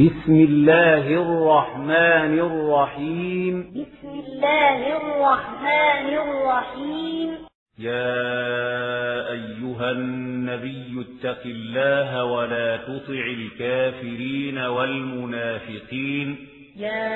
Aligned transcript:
بسم 0.00 0.32
الله 0.32 1.06
الرحمن 1.06 2.38
الرحيم. 2.38 3.70
بسم 3.70 4.08
الله 4.08 4.96
الرحمن 4.96 6.08
الرحيم. 6.08 7.28
يا 7.78 9.28
أيها 9.32 9.90
النبي 9.90 11.04
اتق 11.06 11.42
الله 11.44 12.24
ولا 12.24 12.76
تطع 12.76 13.24
الكافرين 13.38 14.58
والمنافقين. 14.58 16.36
يا 16.76 17.12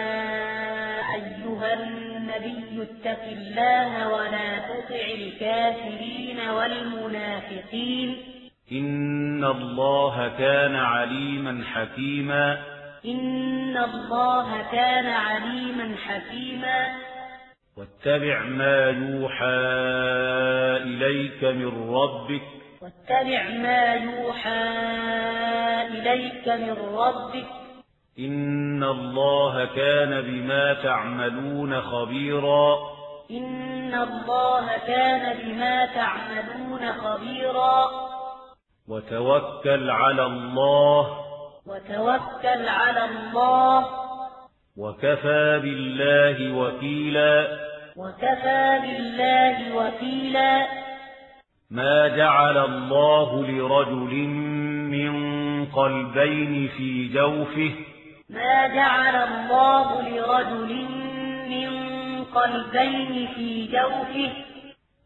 أيها 1.14 1.74
النبي 1.74 2.82
اتق 2.82 3.22
الله 3.32 4.12
ولا 4.14 4.58
تطع 4.58 5.04
الكافرين 5.14 6.38
والمنافقين. 6.56 8.35
إن 8.72 9.44
الله 9.44 10.28
كان 10.38 10.74
عليما 10.74 11.64
حكيما 11.64 12.58
إن 13.04 13.76
الله 13.76 14.62
كان 14.72 15.06
عليما 15.06 15.96
حكيما 15.96 16.86
واتبع 17.76 18.42
ما 18.42 18.90
يوحى 18.90 19.56
إليك 20.82 21.44
من 21.44 21.94
ربك 21.94 22.42
واتبع 22.82 23.48
ما 23.48 23.94
يوحى 23.94 24.62
إليك 25.88 26.48
من 26.48 26.76
ربك 26.96 27.46
إن 28.18 28.84
الله 28.84 29.64
كان 29.64 30.22
بما 30.22 30.74
تعملون 30.74 31.80
خبيرا 31.80 32.78
إن 33.30 33.94
الله 33.94 34.66
كان 34.86 35.36
بما 35.38 35.86
تعملون 35.86 36.92
خبيرا 36.92 38.05
وتوكل 38.88 39.90
على 39.90 40.26
الله. 40.26 41.18
وتوكل 41.66 42.68
على 42.68 43.04
الله. 43.04 43.86
وكفى 44.76 45.60
بالله 45.62 46.58
وكيلا. 46.58 47.58
وكفى 47.96 48.80
بالله 48.82 49.76
وكيلا. 49.76 50.66
ما 51.70 52.08
جعل 52.08 52.58
الله 52.58 53.46
لرجل 53.46 54.14
من 54.90 55.14
قلبين 55.66 56.68
في 56.68 57.08
جوفه. 57.08 57.70
ما 58.30 58.66
جعل 58.66 59.16
الله 59.16 60.02
لرجل 60.02 60.86
من 61.48 61.70
قلبين 62.24 63.28
في 63.34 63.66
جوفه. 63.66 64.45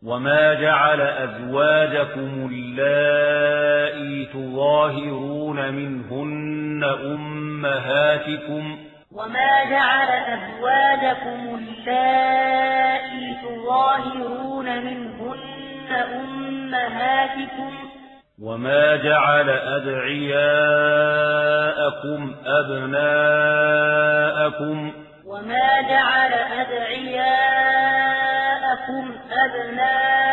وما 0.03 0.55
جعل 0.55 1.01
أزواجكم 1.01 2.49
اللائي 2.53 4.27
تظاهرون 4.33 5.73
منهن 5.73 6.85
أمهاتكم 6.85 8.79
وما 9.13 9.65
جعل 9.71 10.09
أزواجكم 10.09 11.59
اللائي 11.59 13.37
تظاهرون 13.43 14.85
منهن 14.85 15.93
أمهاتكم 15.93 17.73
وما 18.43 18.97
جعل 18.97 19.51
أدعياءكم 19.51 20.71
أبناءكم 22.61 23.91
وما 25.27 25.81
جعل 25.81 26.33
أدعياءكم 26.33 27.61
أبناءكم. 29.33 30.31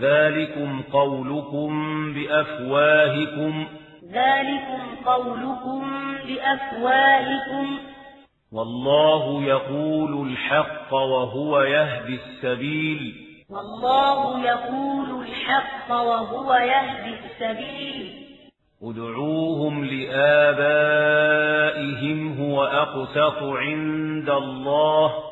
ذلكم 0.00 0.82
قولكم 0.92 1.72
بأفواهكم. 2.14 3.66
ذلكم 4.12 5.04
قولكم 5.06 5.92
بأفواهكم. 6.26 7.78
والله 8.52 9.44
يقول 9.44 10.28
الحق 10.28 10.94
وهو 10.94 11.60
يهدي 11.60 12.14
السبيل. 12.14 13.14
والله 13.50 14.44
يقول 14.44 15.26
الحق 15.26 15.90
وهو 15.90 16.54
يهدي 16.54 17.14
السبيل. 17.24 18.26
ادعوهم 18.82 19.84
لآبائهم 19.84 21.12
هو 22.40 22.64
أقسط 22.64 23.42
عند 23.42 24.30
الله. 24.30 25.31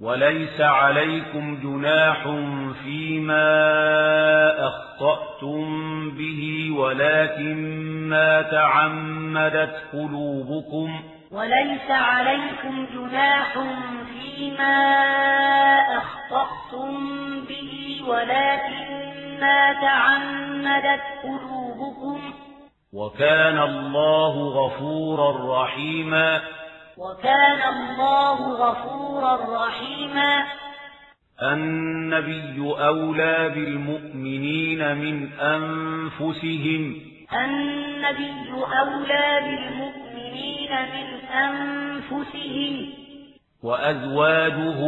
وليس 0.00 0.60
عليكم 0.60 1.58
جناح 1.62 2.22
فيما 2.84 3.46
أخطأتم 4.66 6.10
به 6.10 6.70
ولكن 6.76 7.56
ما 8.08 8.42
تعمدت 8.42 9.82
قلوبكم. 9.92 11.00
وليس 11.30 11.90
عليكم 11.90 12.86
جناح 12.94 13.58
فيما 14.12 14.76
أخطأتم 15.98 16.96
به 17.48 18.00
ولكن 18.08 18.86
ما 19.40 19.72
تعمدت 19.72 21.02
قلوبكم. 21.22 22.20
وكان 22.92 23.58
الله 23.58 24.48
غفورا 24.48 25.62
رحيما. 25.62 26.40
وكان 27.00 27.74
الله 27.74 28.52
غفورا 28.52 29.66
رحيما. 29.66 30.42
النبي 31.42 32.74
أولى 32.80 33.48
بالمؤمنين 33.48 34.96
من 34.96 35.32
أنفسهم. 35.32 37.00
النبي 37.44 38.52
أولى 38.52 39.40
بالمؤمنين 39.44 40.70
من 40.70 41.28
أنفسهم. 41.30 42.92
وأزواجه 43.62 44.78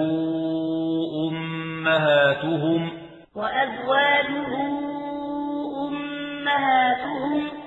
أمهاتهم. 1.29 2.91
وأزواجه 3.35 4.55
أمهاتهم. 5.89 7.62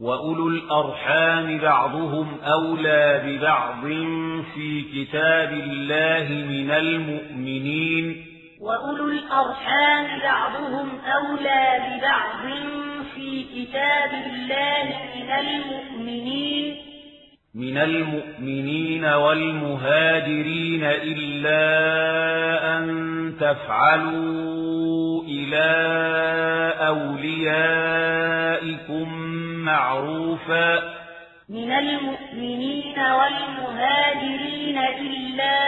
وأولو 0.00 0.48
الأرحام 0.48 1.58
بعضهم 1.58 2.36
أولى 2.44 3.22
ببعض 3.26 3.84
في 4.54 4.82
كتاب 4.94 5.52
الله 5.52 6.28
من 6.48 6.70
المؤمنين 6.70 8.26
وأولو 8.60 9.08
الأرحام 9.08 10.20
بعضهم 10.20 10.88
أولى 11.06 11.78
ببعض 11.86 12.52
في 13.14 13.44
كتاب 13.54 14.10
الله 14.12 14.84
من 15.16 15.30
المؤمنين 15.30 16.76
من 17.54 17.78
المؤمنين 17.78 19.04
والمهاجرين 19.04 20.84
إلا 20.84 21.64
أن 22.78 22.84
تفعلوا 23.40 25.22
إلى 25.22 25.64
أوليائكم 26.86 28.04
معروفا. 29.64 30.94
من 31.48 31.72
المؤمنين 31.72 32.98
والمهاجرين 32.98 34.78
إلا 34.78 35.58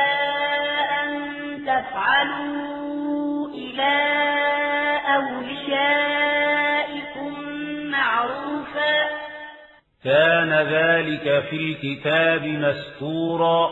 أن 1.03 1.09
تفعلوا 1.67 3.49
إلى 3.49 3.97
أوليائكم 5.17 6.15
معروفا. 7.91 9.05
كان 10.05 10.53
ذلك 10.53 11.44
في 11.50 11.56
الكتاب 11.56 12.44
مستورا. 12.44 13.71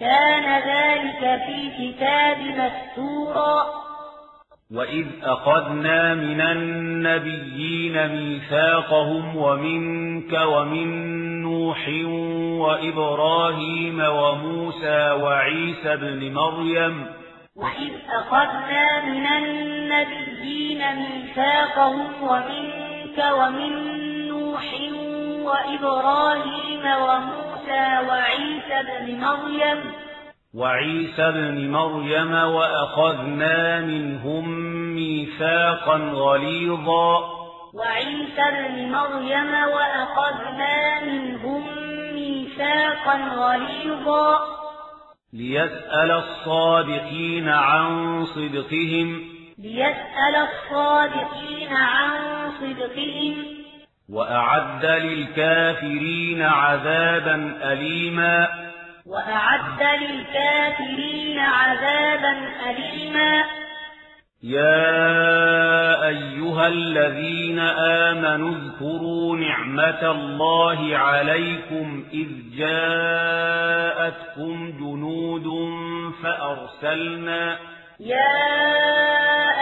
كان 0.00 0.62
ذلك 0.68 1.42
في 1.46 1.54
الكتاب 1.54 2.38
مستورا. 2.38 3.87
وإذ 4.74 5.06
أخذنا 5.22 6.14
من 6.14 6.40
النبيين 6.40 8.08
ميثاقهم 8.08 9.36
ومنك 9.36 10.32
ومن 10.32 10.88
نوح 11.42 11.88
وإبراهيم 12.60 14.00
وموسى 14.00 15.10
وعيسى 15.10 15.96
بن 15.96 16.32
مريم 16.34 17.06
وإذ 17.56 17.92
أخذنا 18.08 19.04
من 19.04 19.26
النبيين 19.26 20.82
ميثاقهم 20.96 22.22
ومنك 22.22 23.24
ومن 23.38 23.72
نوح 24.28 24.64
وإبراهيم 25.44 26.82
وموسى 27.02 28.06
وعيسى 28.08 28.82
بن 28.88 29.20
مريم 29.20 30.07
وعيسى 30.54 31.32
بن 31.32 31.70
مريم 31.70 32.32
وأخذنا 32.32 33.80
منهم 33.80 34.48
ميثاقا 34.94 35.96
غليظا. 35.96 37.18
وعيسى 37.74 38.42
بن 38.50 38.92
مريم 38.92 39.54
وأخذنا 39.54 41.00
منهم 41.04 41.62
ميثاقا 42.14 43.18
غليظا. 43.36 44.38
ليسأل 45.32 46.10
الصادقين 46.10 47.48
عن 47.48 48.24
صدقهم. 48.24 49.24
ليسأل 49.58 50.36
الصادقين 50.36 51.72
عن 51.72 52.20
صدقهم. 52.60 53.34
وأعد 54.12 54.86
للكافرين 54.86 56.42
عذابا 56.42 57.58
أليما. 57.62 58.67
وأعد 59.08 59.82
للكافرين 60.02 61.38
عذابا 61.38 62.48
أليما. 62.70 63.44
يا 64.42 66.06
أيها 66.08 66.66
الذين 66.66 67.58
آمنوا 68.08 68.50
اذكروا 68.50 69.36
نعمة 69.36 70.10
الله 70.10 70.96
عليكم 70.96 72.04
إذ 72.12 72.28
جاءتكم 72.58 73.98
جنود 74.78 75.46
فأرسلنا 76.22 77.58
يا 78.00 78.36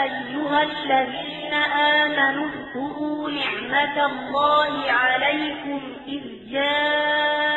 أيها 0.02 0.62
الذين 0.62 1.54
آمنوا 1.94 2.48
اذكروا 2.48 3.30
نعمة 3.30 4.06
الله 4.06 4.90
عليكم 4.90 5.80
إذ 6.08 6.22
جاءتكم 6.52 7.55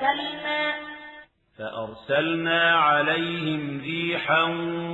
فأرسلنا 0.00 0.74
فأرسلنا 1.58 2.74
عليهم 2.76 3.80
ريحا 3.80 4.42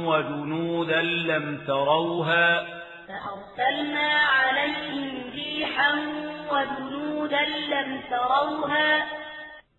وجنودا 0.07 1.03
لم 1.03 1.65
تروها 1.67 2.67
فأرسلنا 3.09 4.09
عليهم 4.13 5.31
ريحا 5.35 5.93
وجنودا 6.53 7.45
لم 7.45 8.01
تروها 8.11 9.07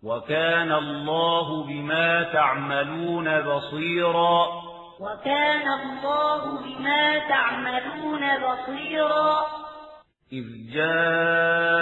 وكان 0.02 0.72
الله 0.72 1.64
بما 1.64 2.22
تعملون 2.22 3.40
بصيرا 3.40 4.46
وكان 5.00 5.68
الله 5.68 6.60
بما 6.64 7.18
تعملون 7.18 8.22
بصيرا 8.38 9.46
إذ 10.32 10.44
جاءوكم 10.74 11.78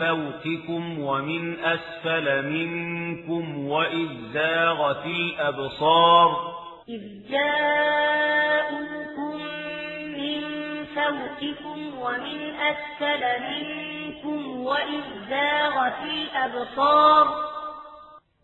فوقكم 0.00 0.98
ومن 0.98 1.60
أسفل 1.60 2.46
منكم 2.46 3.68
وإذ 3.68 4.08
زاغت 4.34 5.06
الأبصار. 5.06 6.58
إذ 6.88 7.02
جاءوكم 7.30 9.36
من 10.18 10.40
فوقكم 10.84 11.98
ومن 11.98 12.54
أسفل 12.54 13.22
منكم 13.50 14.60
وإذ 14.60 15.02
زاغت 15.30 16.02
الأبصار. 16.02 17.26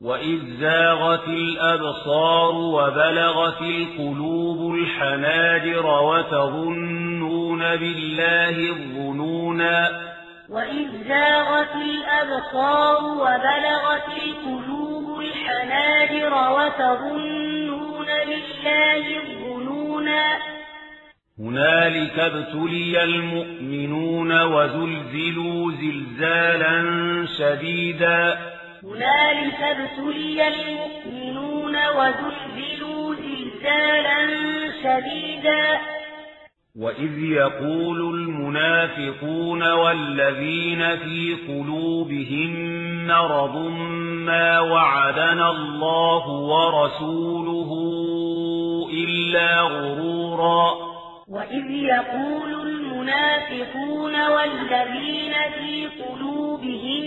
وإذ 0.00 0.40
زاغت 0.60 1.28
الأبصار 1.28 2.54
وبلغت 2.54 3.62
القلوب 3.62 4.74
الحناجر 4.74 5.86
وتظنون 5.86 7.76
بالله 7.76 8.50
الظنونا. 8.50 10.13
وإذ 10.48 11.08
زاغت 11.08 11.74
الأبصار 11.74 13.04
وبلغت 13.04 14.08
القلوب 14.22 15.20
الحناجر 15.20 16.34
وتظنون 16.52 18.06
بالله 18.06 19.20
الظنونا 19.22 20.38
هنالك 21.38 22.18
ابتلي 22.18 23.04
المؤمنون 23.04 24.42
وزلزلوا 24.42 25.72
زلزالا 25.72 26.76
شديدا. 27.38 28.38
هنالك 28.82 29.60
ابتلي 29.60 30.48
المؤمنون 30.48 31.76
وزلزلوا 31.76 33.14
زلزالا 33.14 34.20
شديدا. 34.82 35.80
وإذ 36.78 37.18
يقول 37.18 38.00
المنافقون 38.14 39.72
والذين 39.72 40.96
في 40.96 41.36
قلوبهم 41.48 42.50
مرض 43.06 43.56
ما 44.26 44.60
وعدنا 44.60 45.50
الله 45.50 46.28
ورسوله 46.28 47.70
إلا 48.92 49.60
غرورا 49.60 50.70
وإذ 51.28 51.70
يقول 51.70 52.54
المنافقون 52.66 54.26
والذين 54.26 55.34
في 55.58 55.88
قلوبهم 56.02 57.04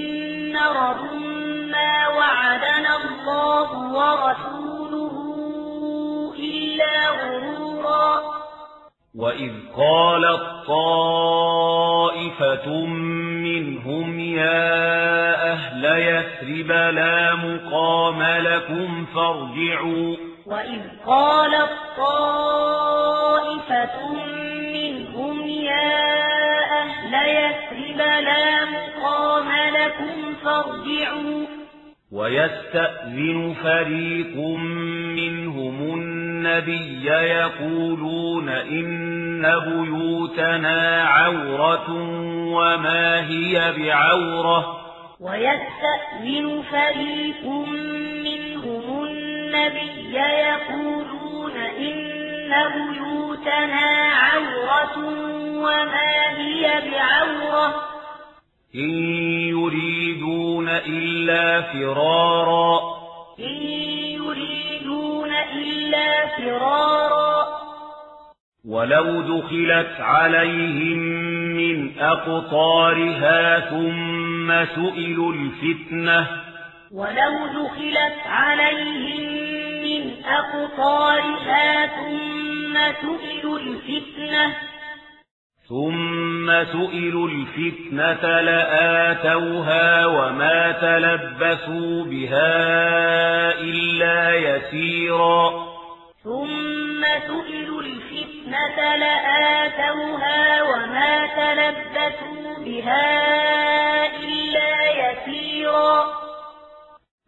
مرض 0.53 1.13
ما 1.71 2.07
وعدنا 2.07 2.95
الله 2.95 3.69
ورسوله 3.93 5.13
إلا 6.39 7.09
غرورا 7.09 8.36
وإذ 9.17 9.51
قالت 9.77 10.41
طائفة 10.67 12.05
منهم 13.45 14.19
يا 14.19 15.53
أهل 15.53 15.85
يثرب 15.85 16.71
لا 16.71 17.35
مقام 17.35 18.23
لكم 18.23 19.05
فارجعوا 19.15 20.15
وإذ 20.45 20.81
قالت 21.05 21.71
طائفة 21.97 23.07
منهم 24.73 25.47
يا 25.47 26.17
أهل 26.81 27.13
يثرب 27.29 27.97
لا 27.97 28.65
مقام 28.65 29.49
لكم 29.75 30.35
فارجعوا 30.43 31.45
ويستأذن 32.11 33.55
فريق 33.63 34.37
منهم 35.17 36.16
النبي 36.37 37.05
يقولون 37.05 38.49
إن 38.49 39.41
بيوتنا 39.41 41.03
عورة 41.03 41.91
وما 42.53 43.29
هي 43.29 43.73
بعورة. 43.77 44.77
ويستأذن 45.19 46.63
فريق 46.71 47.45
منهم 48.23 49.05
النبي 49.05 50.17
يقولون 50.17 51.57
إن 51.57 52.53
بيوتنا 52.73 54.11
عورة 54.13 54.97
وما 55.57 56.37
هي 56.37 56.81
بعورة. 56.91 57.75
إن 58.75 58.89
يريدون 59.49 60.69
إلا 60.69 61.61
فرارا. 61.61 62.79
إن 63.39 64.06
إلا 65.43 66.27
فرارا. 66.27 67.47
ولو 68.65 69.21
دخلت 69.21 69.95
عليهم 69.99 70.97
من 71.57 71.99
أقطارها 71.99 73.59
ثم 73.59 74.65
سئلوا 74.65 75.33
الفتنة. 75.33 76.27
ولو 76.91 77.33
دخلت 77.47 78.19
عليهم 78.25 79.21
من 79.83 80.23
أقطارها 80.25 81.87
ثم 81.87 82.73
سئلوا 83.01 83.59
الفتنة. 83.59 84.55
ثم 85.69 86.26
سئلوا 86.47 87.27
الفتنة 87.27 88.41
لآتوها 88.41 90.05
وما 90.05 90.71
تلبسوا 90.71 92.05
بها 92.05 92.51
إلا 93.59 94.35
يسيرا. 94.35 95.67
ثم 96.23 97.01
سئلوا 97.27 97.81
الفتنة 97.81 98.95
لآتوها 98.95 100.61
وما 100.61 101.27
تلبسوا 101.27 102.65
بها 102.65 103.09
إلا 104.23 104.71
يسيرا. 104.91 106.05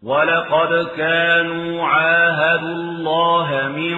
ولقد 0.04 0.88
كانوا 0.98 1.88
عاهدوا 1.88 2.76
الله 2.76 3.68
من 3.76 3.98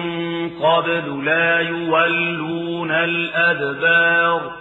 قبل 0.50 1.24
لا 1.24 1.60
يولون 1.60 2.90
الأدبار. 2.90 4.52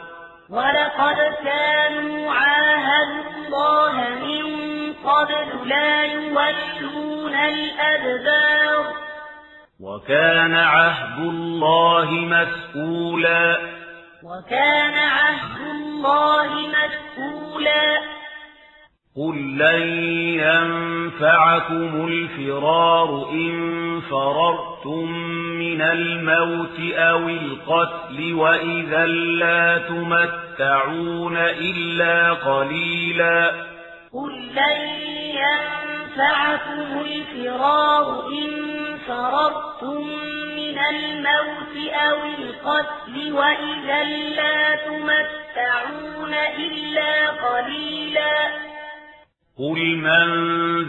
ولقد 0.51 1.17
كانوا 1.43 2.33
عاهدوا 2.33 3.31
الله 3.47 3.93
من 4.25 4.93
قبل 4.93 5.69
لا 5.69 6.03
يولون 6.03 7.35
الأدبار 7.35 8.93
وكان 9.79 10.55
عهد 10.55 11.19
الله 11.19 12.11
مسئولا 12.11 13.57
وكان 14.23 14.93
عهد 14.93 15.61
الله 15.61 15.91
الله 16.11 16.67
مسؤولا 16.67 18.01
قل 19.17 19.57
لن 19.57 19.81
ينفعكم 20.39 22.07
الفرار 22.07 23.29
إن 23.31 24.01
فررتم 24.01 25.11
من 25.59 25.81
الموت 25.81 26.79
أو 26.95 27.29
القتل 27.29 28.33
وإذا 28.33 29.05
لا 29.05 29.77
تمتعون 29.77 31.37
إلا 31.37 32.33
قليلا 32.33 33.51
قل 34.13 34.31
لن 34.55 34.81
ينفعكم 35.43 37.01
الفرار 37.01 38.27
إن 38.27 38.51
فررتم 39.07 40.07
من 40.55 40.79
الموت 40.79 41.93
أو 41.93 42.17
القتل 42.39 43.33
وإذا 43.33 44.03
لا 44.35 44.75
تمتعون 44.75 46.33
إلا 46.57 47.29
قليلا 47.29 48.71
قل 49.61 49.95
من 49.95 50.27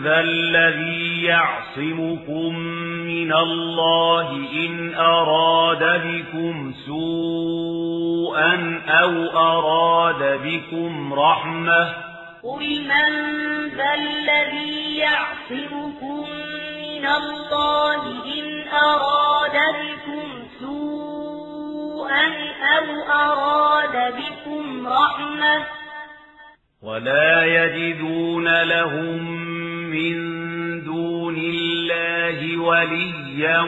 ذا 0.03 0.21
الذي 0.21 1.23
يعصمكم 1.23 2.59
من 3.07 3.33
الله 3.33 4.31
إن 4.53 4.95
أراد 4.95 6.03
بكم 6.05 6.75
سوءا 6.87 8.83
أو 8.89 9.39
أراد 9.39 10.41
بكم 10.45 11.15
رحمة 11.15 11.95
قل 12.43 12.83
من 12.83 13.11
ذا 13.77 13.95
الذي 13.95 14.97
يعصمكم 14.97 16.27
من 16.79 17.07
الله 17.07 18.03
إن 18.25 18.69
أراد 18.69 19.57
بكم 19.83 20.29
سوءا 20.61 22.27
أو 22.79 23.13
أراد 23.13 24.15
بكم 24.15 24.87
رحمة 24.87 25.82
ولا 26.83 27.45
يجدون 27.45 28.63
لهم 28.63 29.23
من 29.91 30.15
دون 30.85 31.37
الله 31.39 32.59
وليا 32.59 33.61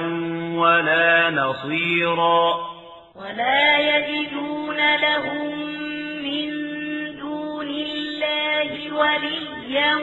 ولا 0.55 1.31
نصيرا. 1.31 2.55
ولا 3.15 3.79
يجدون 3.79 4.97
لهم 4.97 5.59
من 6.23 6.51
دون 7.19 7.69
الله 7.69 8.93
وليا 8.93 9.95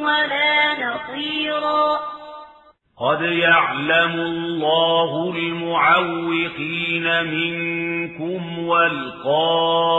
ولا 0.00 0.74
نصيرا. 0.74 2.17
قد 3.00 3.22
يعلم 3.22 4.20
الله 4.20 5.30
المعوقين 5.36 7.24
منكم 7.24 8.58
والقائلين 8.58 9.98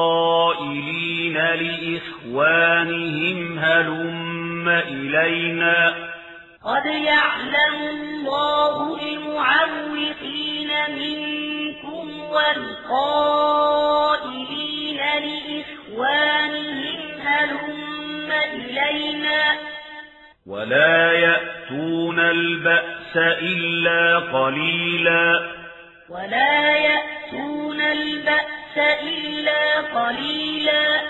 لإخوانهم 2.34 3.60
هلم 3.60 4.70
إلينا 4.70 5.96
قد 6.66 6.86
يعلم 6.86 7.76
الله 7.90 9.00
المعوقين 9.02 10.70
منكم 11.00 12.20
والقائلين 12.20 13.78
لإخوانهم 14.98 17.00
هلم 17.22 18.32
إلينا 18.54 19.44
ولا 20.48 21.12
يأتون 21.12 21.49
البأس 22.32 23.18
إلا 23.18 24.20
قليلا. 24.20 25.52
ولا 26.10 26.78
يأتون 26.78 27.82
البأس 27.82 28.78
إلا 28.78 29.80
قليلا. 29.80 31.02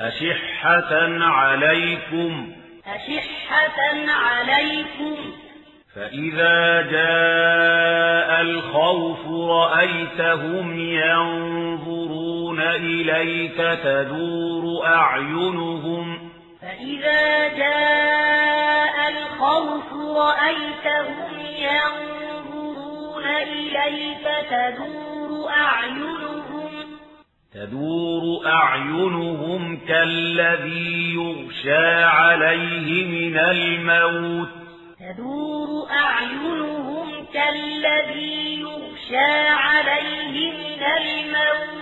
أشحة 0.00 1.24
عليكم. 1.24 2.52
أشحة 2.86 4.10
عليكم. 4.10 5.16
فإذا 5.94 6.82
جاء 6.82 8.40
الخوف 8.40 9.50
رأيتهم 9.50 10.80
ينظرون 10.80 12.60
إليك 12.60 13.56
تدور 13.84 14.86
أعينهم. 14.86 16.32
فإذا 16.62 17.48
جاء 17.48 18.91
الخوف 19.32 19.92
رأيتهم 20.16 21.46
ينظرون 21.58 23.26
إليك 23.26 24.28
تدور 24.50 25.48
أعينهم 25.50 26.70
تدور 27.54 28.46
أعينهم 28.46 29.80
كالذي 29.88 31.14
يغشى 31.14 32.04
عليه 32.04 33.04
من 33.04 33.38
الموت. 33.38 34.48
تدور 35.00 35.90
أعينهم 35.90 37.26
كالذي 37.34 38.60
يغشى 38.60 39.48
عليه 39.48 40.52
من 40.52 40.82
الموت. 40.82 41.81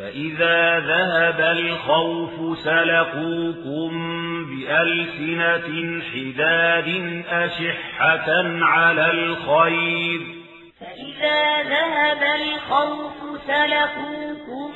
فإذا 0.00 0.80
ذهب 0.80 1.40
الخوف 1.40 2.58
سلقوكم 2.58 3.90
بألسنة 4.46 6.00
حداد 6.12 6.88
أشحة 7.28 8.28
على 8.64 9.10
الخير 9.10 10.20
فإذا 10.80 11.62
ذهب 11.62 12.22
الخوف 12.40 13.40
سلقوكم 13.46 14.72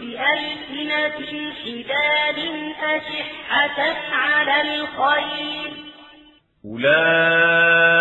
بألسنة 0.00 1.52
حداد 1.64 2.38
أشحة 2.82 3.78
على 4.12 4.56
الخير 4.60 5.70
أولئك 6.64 7.94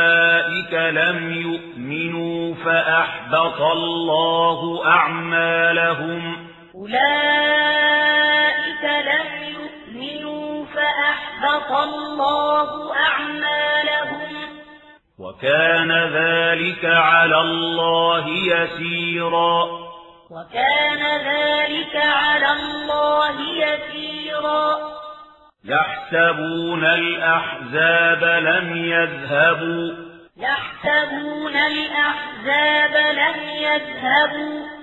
لم 0.73 1.31
يؤمنوا 1.31 2.55
فأحبط 2.55 3.61
الله 3.61 4.85
أعمالهم 4.85 6.46
أولئك 6.77 8.13
لم 8.83 9.27
يؤمنوا 9.43 10.65
فأحبط 10.65 11.71
الله 11.71 12.95
أعمالهم 12.95 14.35
وكان 15.19 15.91
ذلك 15.91 16.85
على 16.85 17.41
الله 17.41 18.27
يسيرا 18.27 19.63
وكان 20.31 21.01
ذلك 21.25 21.95
على 21.95 22.51
الله 22.51 23.41
يسيرا 23.41 24.77
يحسبون 25.65 26.85
الأحزاب 26.85 28.23
لم 28.23 28.85
يذهبوا 28.85 29.93
يحسبون 30.37 31.55
الأحزاب 31.55 33.15
لم 33.15 33.49
يذهبوا 33.49 34.76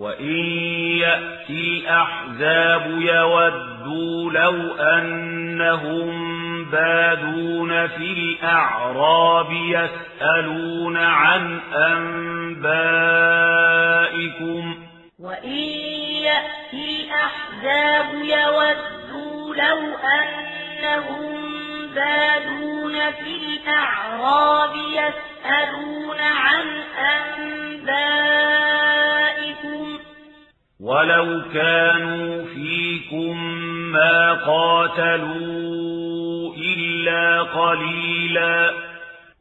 وإن 0.00 0.34
يأتي 0.96 1.78
الأحزاب 1.78 2.86
يودوا 2.86 4.32
لو 4.32 4.74
أنهم 4.74 6.30
بادون 6.70 7.86
في 7.86 8.12
الأعراب 8.12 9.52
يسألون 9.52 10.96
عن 10.96 11.60
أنبائكم 11.74 12.34
وإن 15.18 15.68
يأتي 16.24 17.04
الأحزاب 17.04 18.14
يودوا 18.14 19.54
لو 19.54 19.78
أنهم 19.96 21.49
بادون 21.94 23.10
في 23.10 23.36
الأعراب 23.36 24.76
يسألون 24.76 26.20
عن 26.20 26.82
أنبائكم. 26.98 27.90
ولو 30.80 31.42
كانوا 31.54 32.44
فيكم 32.44 33.44
ما 33.92 34.32
قاتلوا 34.32 35.80
إلا 36.56 37.42
قليلا. 37.42 38.70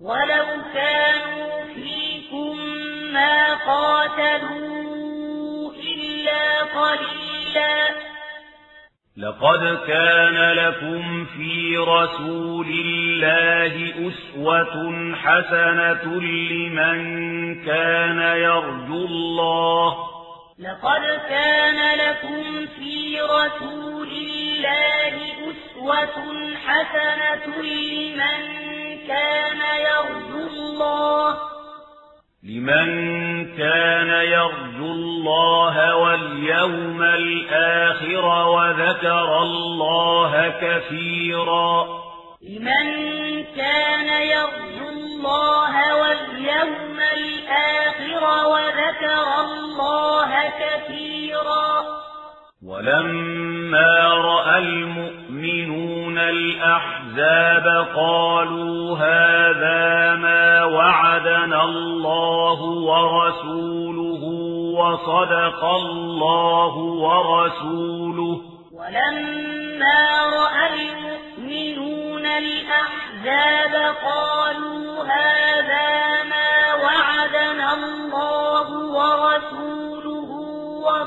ولو 0.01 0.45
كانوا 0.73 1.65
فيكم 1.75 2.59
ما 3.13 3.53
قاتلوا 3.53 5.73
إلا 5.73 6.61
قليلا. 6.61 8.08
لقد 9.19 9.79
كان 9.87 10.51
لكم 10.51 11.25
في 11.25 11.77
رسول 11.77 12.67
الله 12.67 13.93
أسوة 14.07 15.15
حسنة 15.15 16.21
لمن 16.21 16.99
كان 17.65 18.19
يرجو 18.19 19.05
الله. 19.05 19.97
لقد 20.59 21.21
كان 21.29 21.99
لكم 21.99 22.65
في 22.65 23.21
رسول 23.21 24.07
الله 24.07 25.15
أسوة 25.51 26.55
حسنة 26.65 27.61
لمن 27.61 28.41
كان 29.07 29.61
يرجو 29.89 30.47
الله. 30.47 31.58
لمن 32.43 32.87
كان 33.57 34.09
يرجو 34.09 34.85
الله 34.85 35.95
واليوم 35.95 37.01
الآخر 37.03 38.25
وذكر 38.47 39.41
الله 39.41 40.49
كثيرا. 40.61 41.87
لمن 42.41 42.85
كان 43.43 44.21
يرجو 44.21 44.89
الله 44.89 45.95
واليوم 45.95 46.99
الآخر 47.13 48.47
وذكر 48.47 49.41
الله 49.41 50.31
كثيرا. 50.59 51.83
ولما 52.67 54.13
رأى 54.13 54.57
المؤمنون 54.57 56.17
الأحزاب 56.17 57.87
قالوا 57.95 58.97
هذا 58.97 60.15
ما 60.15 60.63
وعدنا 60.63 61.63
الله 61.63 62.61
ورسوله 62.61 64.23
وصدق 64.79 65.65
الله 65.65 66.75
ورسوله. 66.77 68.41
ولما 68.73 70.01
رأى 70.39 70.65
المؤمنون 70.73 72.25
الأحزاب 72.25 73.95
قالوا 74.03 74.68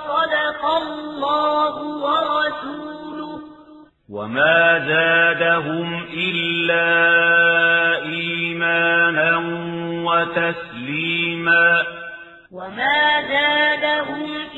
وصدق 0.08 0.64
الله 0.64 1.74
ورسوله. 1.82 3.40
وما 4.10 4.78
زادهم 4.78 6.06
إلا 6.14 6.88
إيمانا 8.02 9.36
وتسليما. 10.04 11.82
وما 12.52 13.22
زادهم 13.28 14.51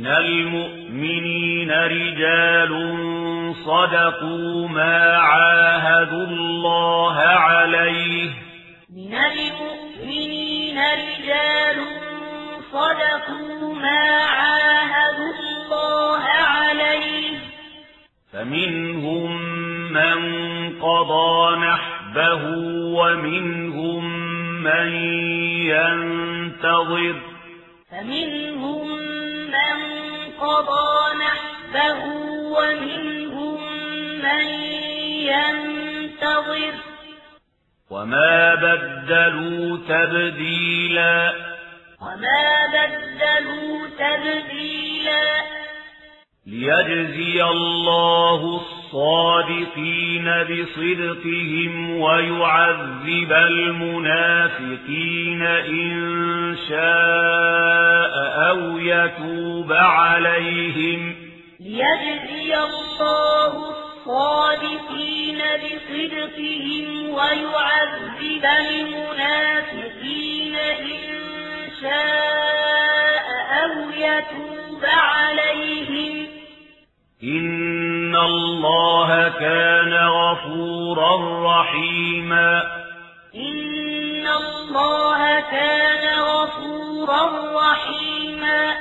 من 0.00 0.06
المؤمنين 0.06 1.70
رجال 1.70 2.72
صدقوا 3.64 4.68
ما 4.68 5.16
عاهدوا 5.16 6.26
الله 6.26 7.16
عليه. 7.16 8.30
من 8.96 9.14
المؤمنين 9.14 10.78
رجال 10.78 11.84
صدقوا 12.72 13.74
ما 13.74 14.24
عاهدوا 14.24 15.32
الله 15.40 16.22
عليه. 16.24 17.38
فمنهم 18.32 19.42
من 19.92 20.18
قضى 20.80 21.56
نحبه 21.56 22.42
ومنهم 22.98 24.04
من 24.62 24.92
ينتظر. 25.72 27.14
فمنهم 27.90 29.19
من 29.74 30.32
قضى 30.40 31.14
نحبه 31.14 32.04
ومنهم 32.56 33.60
من 34.22 34.44
ينتظر 35.30 36.74
وما 37.90 38.54
بدلوا 38.54 39.78
تبديلا 39.88 41.32
وما 42.00 42.66
بدلوا 42.66 43.88
تبديلا 43.98 45.24
ليجزي 46.50 47.44
الله 47.44 48.60
الصادقين 48.60 50.24
بصدقهم 50.24 51.90
ويعذب 52.00 53.32
المنافقين 53.32 54.82
إن 55.42 56.56
شاء 56.68 58.14
أو 58.50 58.78
يتوب 58.78 59.72
عليهم 59.72 61.14
ليجزي 61.60 62.56
الله 62.56 63.70
الصادقين 63.70 65.38
بصدقهم 65.38 67.10
ويعذب 67.10 68.44
المنافقين 68.60 70.54
إن 70.56 70.98
شاء 71.80 73.26
أو 73.62 73.72
يتوب 73.90 74.84
عليهم 74.84 76.39
إن 77.22 78.16
الله 78.16 79.28
كان 79.28 79.92
غفورا 79.92 81.16
رحيما 81.44 82.62
إن 83.34 84.26
الله 84.26 85.40
كان 85.40 86.20
غفورا 86.20 87.22
رحيما 87.60 88.72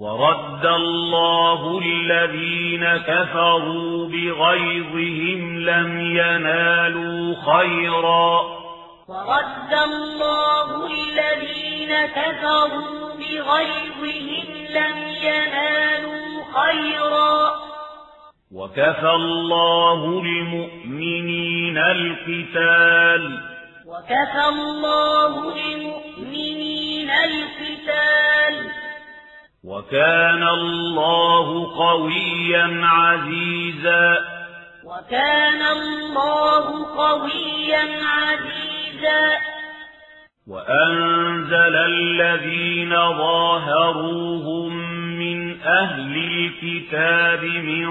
ورد 0.00 0.66
الله 0.66 1.78
الذين 1.78 2.96
كفروا 2.96 4.06
بغيظهم 4.08 5.58
لم 5.58 6.00
ينالوا 6.00 7.34
خيرا 7.34 8.40
ورد 9.08 9.72
الله 9.72 10.86
الذين 10.86 12.06
كفروا 12.06 13.14
بغيظهم 13.14 14.46
لم 14.70 14.96
ينالوا 15.22 16.23
خيرا. 16.54 17.50
وكفى 18.52 19.10
الله 19.10 20.04
المؤمنين 20.04 21.78
القتال. 21.78 23.38
وكفى 23.86 24.48
الله 24.48 25.56
المؤمنين 25.56 27.10
القتال. 27.10 28.70
وكان 29.64 30.48
الله 30.48 31.76
قويا 31.78 32.80
عزيزا. 32.84 34.18
وكان 34.84 35.62
الله 35.62 36.96
قويا 36.96 37.88
عزيزا. 38.06 39.38
وأنزل 40.48 41.76
الذين 41.76 42.90
ظاهروهم 42.90 44.83
أهل 45.66 46.16
الكتاب 46.16 47.44
من 47.44 47.86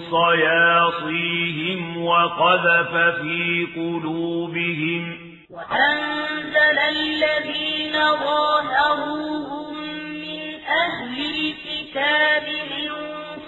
صياصيهم 0.00 1.80
وقذف 2.04 2.92
في 3.20 3.66
قلوبهم. 3.76 5.16
وأنزل 5.50 6.78
الذين 6.78 7.92
ظاهروهم 8.24 9.74
من 10.14 10.40
أهل 10.64 11.14
الكتاب 11.18 12.46
من 12.48 12.90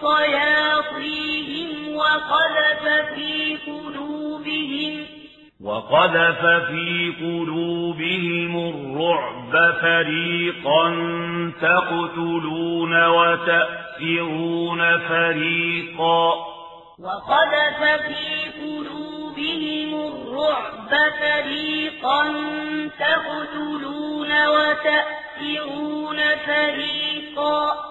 صياصيهم 0.01 1.69
وقذف 1.97 2.85
في 3.15 3.57
قلوبهم. 3.67 5.20
وقذف 5.65 6.41
في 6.41 7.15
قلوبهم 7.21 8.57
الرعب 8.57 9.75
فريقا 9.81 10.89
تقتلون 11.61 13.07
وتأسرون 13.07 14.99
فريقا. 14.99 16.35
وقذف 16.99 17.81
في 18.07 18.51
قلوبهم 18.61 19.91
الرعب 19.95 21.11
فريقا 21.21 22.23
تقتلون 22.99 24.47
وتأسرون 24.49 26.21
فريقا. 26.47 27.91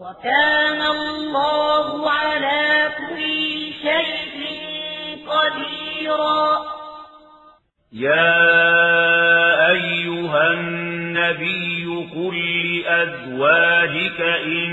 وكان 0.00 0.80
الله 0.82 2.10
على 2.10 2.88
كل 2.98 3.20
شيء 3.84 4.40
قديرا. 5.28 6.40
يا 7.92 8.40
أيها 9.70 10.52
النبي 10.52 11.84
قل 12.14 12.36
لأزواجك 12.72 14.20
إن 14.44 14.70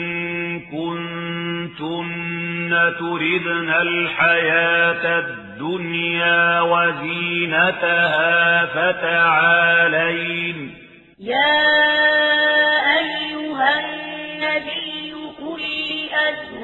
كنتن 0.60 2.72
تردن 3.00 3.70
الحياة 3.70 5.20
الدنيا 5.20 6.62
وزينتها 6.62 8.66
فتعالين. 8.66 10.58
يا 11.20 12.67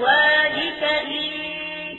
لأزواجك 0.04 0.84
إن 1.08 1.32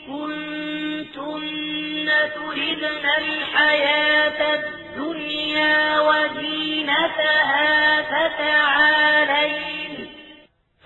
كنتن 0.07 2.09
تردن 2.35 3.05
الحياة 3.19 4.41
الدنيا 4.55 5.77
وزينتها 6.01 8.03
فتعالين 8.03 9.93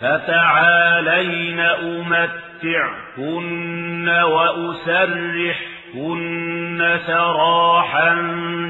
فتعالين 0.00 1.61
أمتعكن 1.61 3.28
وأسرحكن 4.09 5.68
سراحا 7.07 8.09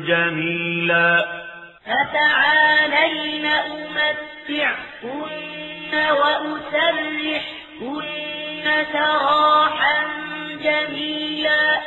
جميلا 0.06 1.26
فتعالين 1.86 3.46
أمتعكن 3.46 5.28
وأسرحكن 6.10 7.57
سراحا 8.92 10.06
جميلا. 10.62 11.80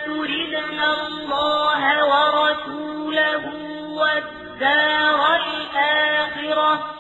تردن 0.06 0.80
الله 0.80 1.82
ورسوله 2.06 3.46
والدار 3.90 5.36
الآخرة. 5.36 6.99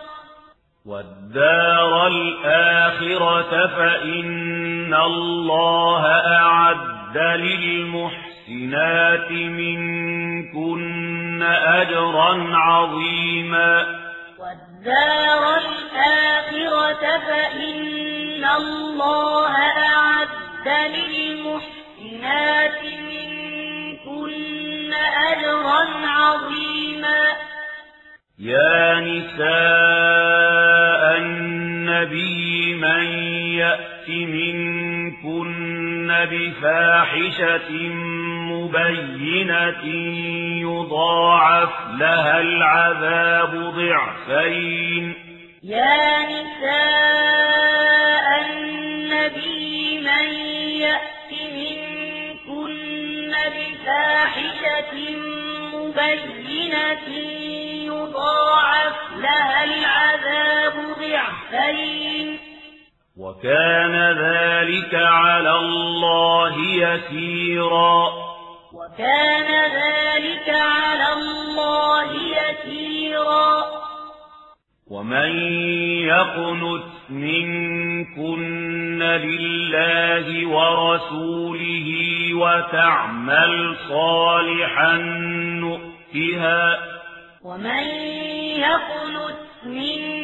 والدار 0.89 2.07
الآخرة 2.07 3.67
فإن 3.67 4.93
الله 4.93 6.05
أعد 6.35 7.17
للمحسنات 7.17 9.31
منكن 9.31 11.43
أجرا 11.43 12.57
عظيما. 12.57 13.85
والدار 14.39 15.57
الآخرة 15.57 17.19
فإن 17.27 18.45
الله 18.57 19.53
أعد 19.77 20.27
للمحسنات 20.97 22.83
منكن 22.83 24.93
أجرا 25.33 26.07
عظيما. 26.07 27.21
يا 28.39 28.99
نساء 28.99 30.08
بفاحشة 36.59 37.71
مبينة 38.51 39.83
يضاعف 40.61 41.69
لها 41.99 42.41
العذاب 42.41 43.53
ضعفين 43.75 45.13
يا 45.63 46.19
نساء 46.25 47.47
النبي 48.51 49.99
من 49.99 50.27
يأت 50.83 51.31
منكن 51.53 53.31
بفاحشة 53.55 54.93
مبينة 55.73 57.07
يضاعف 57.85 58.95
لها 59.17 59.63
العذاب 59.63 60.73
ضعفين 60.99 61.98
وكان 63.19 63.95
ذلك 64.17 64.95
على 64.95 65.55
الله 65.59 66.55
يسيرا. 66.59 68.09
وكان 68.73 69.71
ذلك 69.71 70.49
على 70.49 71.13
الله 71.13 72.13
يسيرا. 72.13 73.63
ومن 74.91 75.31
يقنت 76.07 76.83
منكن 77.09 79.03
لله 79.03 80.47
ورسوله 80.47 81.89
وتعمل 82.33 83.75
صالحا 83.89 84.95
نؤتها. 85.61 86.79
ومن 87.43 87.83
يقنت 88.59 89.39
منكن 89.65 90.18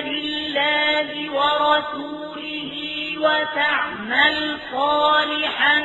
لله 0.00 1.30
ورسوله 1.30 2.72
وتعمل 3.18 4.36
صالحا 4.72 5.78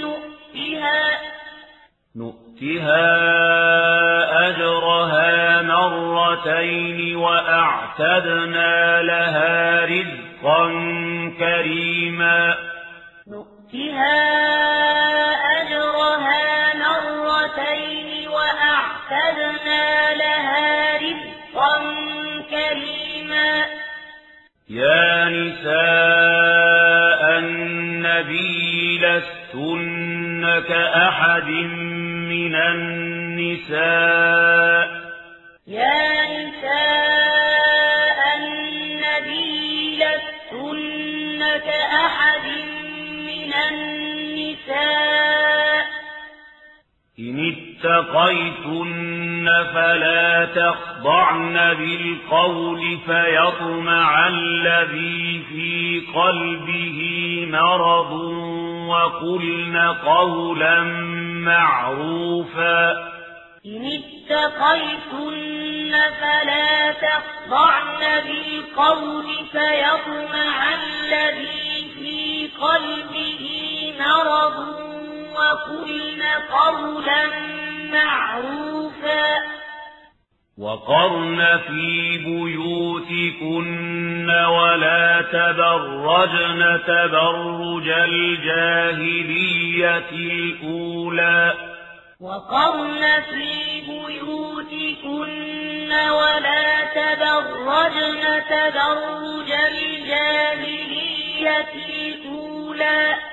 نؤتها 0.00 1.02
نؤتها 2.16 3.06
أجرها 4.48 5.62
مرتين 5.62 7.16
وأعتدنا 7.16 9.02
لها 9.02 9.84
رزقا 9.84 10.62
كريما. 11.38 12.54
نؤتها 13.28 14.18
أجرها 15.60 16.74
مرتين 16.74 18.28
وأعتدنا 18.28 19.65
يا 24.70 25.28
نساء 25.28 25.78
النبي 27.38 28.98
لستن 28.98 30.62
كأحد 30.68 31.48
من 32.30 32.54
النساء. 32.54 33.76
يا 35.66 36.24
نساء 36.24 38.18
النبي 38.38 39.96
لستن 39.96 41.40
كأحد 41.58 42.46
من 43.26 43.52
النساء. 43.70 44.76
إن 47.18 47.36
اتقيتن 47.54 49.46
فلا 49.74 50.44
تخضعن 50.96 51.74
بالقول 51.74 52.98
فيطمع 53.06 54.28
الذي 54.28 55.44
في 55.48 56.02
قلبه 56.14 57.00
مرض 57.50 58.12
وقلن 58.88 59.76
قولا 60.06 60.82
معروفا 61.44 62.90
إن 63.66 63.84
اتقيتن 64.30 65.92
فلا 66.20 66.92
تخضعن 66.92 68.22
بالقول 68.24 69.26
فيطمع 69.52 70.74
الذي 70.74 71.90
في 71.98 72.50
قلبه 72.60 73.42
مرض 73.98 74.58
وقلن 75.36 76.22
قولا 76.52 77.26
معروفا 77.92 79.55
وقرن 80.58 81.60
في 81.68 82.18
بيوتكن 82.18 84.30
ولا 84.30 85.22
تبرجن 85.32 86.80
تبرج 86.86 87.88
الجاهلية 87.88 88.50
الأولى. 90.12 91.54
وقرن 92.20 93.22
في 93.30 93.80
بيوتكن 93.88 95.92
ولا 95.92 96.84
تبرجن 96.94 98.22
تبرج 98.48 99.50
الجاهلية 99.52 101.68
الأولى. 101.88 103.25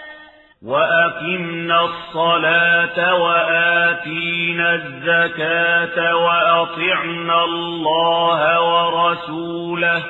وأقمنا 0.63 1.81
الصلاة 1.81 3.15
وآتينا 3.15 4.75
الزكاة 4.75 6.15
وأطعنا 6.15 7.43
الله 7.43 8.61
ورسوله 8.61 10.03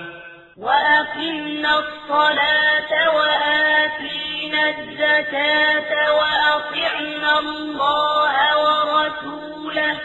وأقمنا 0.58 1.80
الصلاة 1.80 2.92
وآتينا 3.16 4.70
الزكاة 4.70 5.92
وأطعنا 6.14 7.40
الله 7.40 8.36
ورسوله 8.64 9.98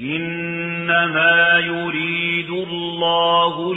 إنما 0.00 1.58
يريد 1.58 2.50
الله 2.50 3.74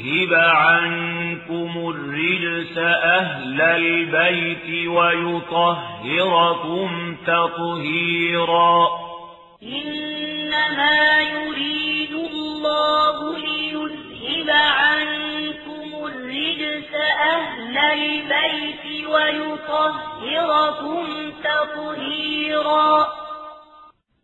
ليذهب 0.00 0.34
عنكم 0.34 1.92
الرجس 1.94 2.78
أهل 2.78 3.60
البيت 3.60 4.88
ويطهركم 4.88 6.88
تطهيرا. 7.26 8.88
إنما 9.62 11.20
يريد 11.20 12.12
الله 12.12 13.38
ليذهب 13.38 14.50
عنكم 14.50 16.06
الرجس 16.06 16.94
أهل 17.20 17.78
البيت 17.78 19.06
ويطهركم 19.08 21.06
تطهيرا. 21.44 23.19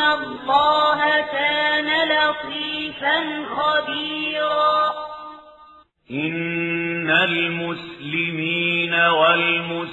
الله 0.00 1.20
كان 1.32 1.88
لطيفا 2.08 3.18
خبيرا 3.56 4.92
إن 6.10 7.10
المسلمين 7.10 8.94
والمسلمات 8.94 9.90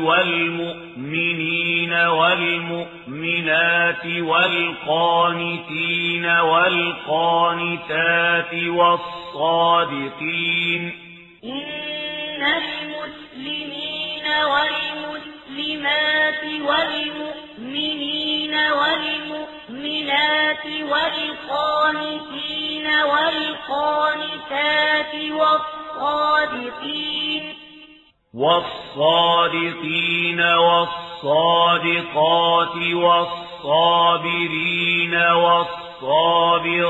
والمؤمنين 0.00 1.92
والمؤمنات 1.92 4.06
والقانتين 4.06 6.26
والقانتات 7.32 8.54
والصادقين 9.84 10.92
إن 11.44 12.42
المسلمين 12.42 14.26
والمسلمات 15.52 16.44
والمؤمنين 16.44 18.54
والمؤمنات 18.78 20.66
والقانتين 20.90 22.86
والقانتات 23.12 25.14
والصادقين 25.94 27.44
والصادقين 28.34 30.40
والصادقات 30.40 31.96
والصابرين 32.94 34.34
والصابرات 35.14 36.82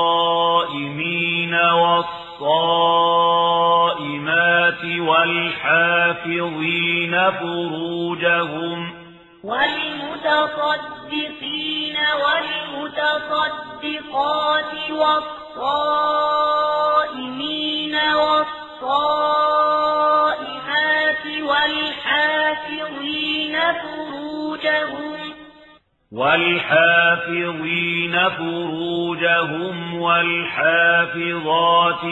والصائمات 1.54 2.22
والحافظين 6.26 7.32
فروجهم 7.32 8.94
والمتصدقين 9.44 10.38
والمتصدقات 12.82 13.32
والصائمين 15.72 15.96
والصائمات 17.96 18.52
والحافظين 21.42 23.56
فروجهم 23.82 25.20
والحافظين 26.12 28.16
فروجهم 28.30 30.02
والحافظات 30.02 32.04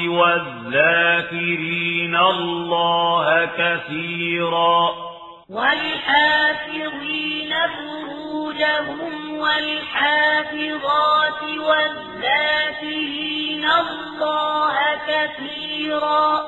والذاكرين 0.69 2.15
الله 2.15 3.49
كثيرا. 3.57 4.89
والحافظين 5.49 7.49
فروجهم 7.49 9.39
والحافظات 9.39 11.41
والذاكرين 11.67 13.65
الله 13.65 14.75
كثيرا. 15.07 16.41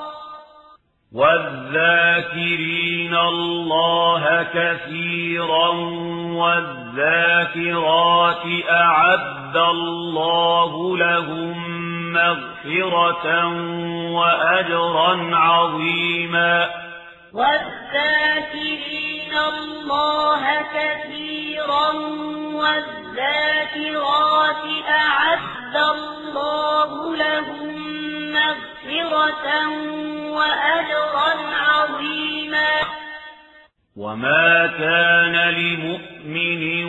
والذاكرين 1.13 3.15
الله 3.15 4.43
كثيرا 4.43 5.67
والذاكرات 6.41 8.45
أعد 8.69 9.57
الله 9.57 10.97
لهم 10.97 11.71
مغفرة 12.65 13.47
وأجرا 14.11 15.35
عظيما. 15.35 16.69
والذاكرين 17.33 19.37
الله 19.37 20.61
كثيرا 20.73 21.91
والذاكرات 22.53 24.65
أعد 24.89 25.75
الله 25.75 27.15
لهم 27.15 27.75
مغفرة 28.33 29.67
وأجرا 30.31 31.33
عظيما. 31.67 33.00
وما 33.97 34.67
كان 34.67 35.53
لمؤمن 35.53 36.85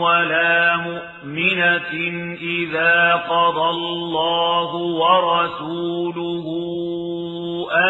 ولا 0.00 0.76
مؤمنة 0.76 1.92
إذا 2.40 3.14
قضى 3.14 3.70
الله 3.70 4.74
ورسوله 4.74 6.46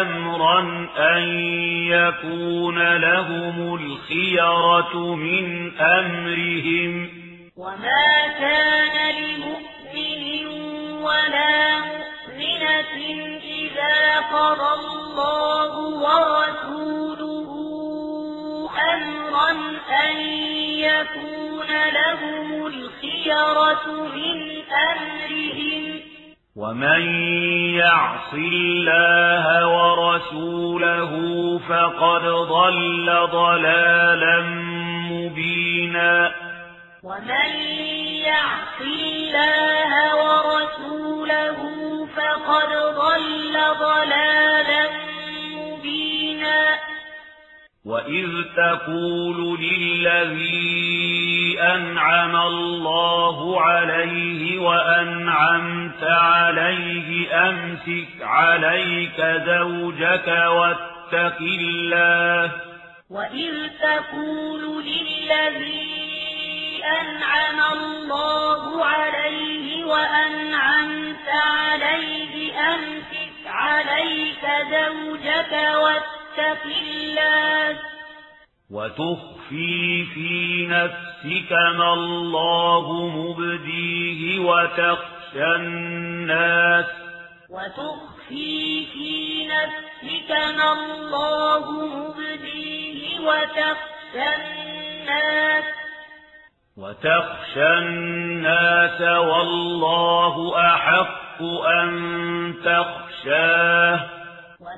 أمرا 0.01 0.59
أن 0.97 1.23
يكون 1.87 2.95
لهم 2.95 3.75
الخيرة 3.75 5.15
من 5.15 5.77
أمرهم 5.79 7.09
وما 7.57 8.27
كان 8.39 8.95
لمؤمن 9.15 10.47
ولا 11.03 11.79
مؤمنة 11.79 12.95
إذا 13.43 14.19
قضى 14.19 14.71
الله 14.79 15.77
ورسوله 15.77 17.58
أمرا 18.93 19.51
أن 20.05 20.17
يكون 20.79 21.67
لهم 21.93 22.67
الخيرة 22.67 23.85
من 24.15 24.37
أمرهم. 24.91 25.99
ومن 26.55 27.01
يعص 27.75 28.33
الله 28.33 29.67
ورسوله 29.67 31.11
فقد 31.69 32.21
ضل 32.21 33.27
ضلالا 33.31 34.41
مبينا. 35.11 36.31
ومن 37.03 37.49
يعص 38.25 38.81
الله 38.81 40.15
ورسوله 40.15 41.59
فقد 42.15 42.71
ضل 42.95 43.53
ضلالا 43.79 44.83
مبينا 44.89 45.08
وإذ 47.85 48.27
تقول 48.57 49.59
للذي 49.59 50.99
أنعم 51.61 52.35
الله 52.35 53.61
عليه 53.61 54.59
وأنعمت 54.59 56.03
عليه 56.03 57.33
أمسك 57.49 58.21
عليك 58.21 59.21
زوجك 59.45 60.27
واتق 60.27 61.37
الله 61.41 62.51
وإذ 63.09 63.67
تقول 63.81 64.83
للذي 64.85 65.99
أنعم 67.01 67.59
الله 67.77 68.85
عليه 68.85 69.83
وأنعمت 69.85 71.29
عليه 71.29 72.53
أمسك 72.73 73.47
عليك 73.47 74.45
زوجك 74.71 75.51
واتق 75.83 76.18
الله. 76.37 77.79
وتخفي 78.71 80.05
في 80.05 80.67
نفسك 80.67 81.51
ما 81.51 81.93
الله 81.93 83.07
مبديه 83.07 84.39
وتخشى 84.39 85.55
الناس. 85.55 86.85
وتخفي 87.49 88.85
في 88.85 89.47
نفسك 89.47 90.31
ما 90.31 90.73
الله 90.73 91.71
مبديه 91.71 93.19
وتخشى 93.19 94.35
الناس. 94.35 95.63
وتخشى 96.77 97.77
الناس 97.77 99.01
والله 99.01 100.59
أحق 100.73 101.43
أن 101.65 102.53
تخشاه. 102.65 104.18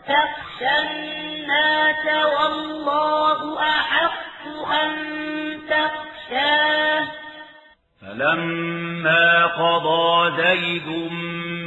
وتخشى 0.02 0.74
الناس 0.80 2.06
والله 2.06 3.40
أحق 3.64 4.44
أن 4.84 4.92
تخشاه. 5.70 7.04
فلما 8.02 9.46
قضى 9.46 10.42
زيد 10.44 10.88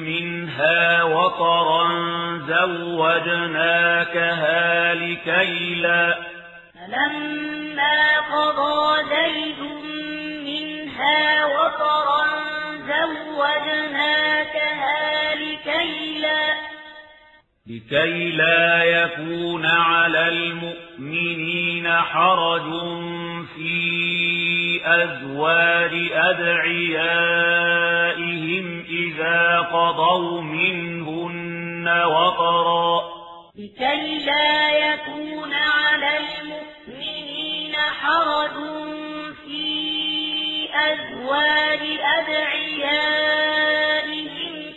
منها 0.07 1.03
وطرا 1.03 1.89
زوجناكها 2.95 3.85
لكي 4.95 5.75
لا 5.75 6.19
فلما 6.75 8.21
قضى 8.21 9.05
زيد 9.09 9.61
منها 10.45 11.45
وطرا 11.47 12.27
زوجناكها 13.95 14.65
لكي 15.35 16.19
لا 16.19 16.74
لكي 17.67 18.31
لا 18.31 18.85
يكون 18.85 19.67
على 19.67 20.29
المؤمنين 20.29 21.93
حرج 21.93 22.63
في 23.57 24.81
أزوار 24.85 26.09
أدعيائهم 26.13 27.25
إذا 28.89 29.61
قضوا 29.61 30.41
منهن 30.41 31.89
وطرا 31.89 33.03
لكي 33.59 34.25
لا 34.27 34.71
يكون 34.71 35.55
على 35.55 36.19
المؤمنين 36.19 37.75
حرج 37.77 38.55
في 39.45 40.69
أزوار 40.75 41.81
أدعيائهم 42.19 43.15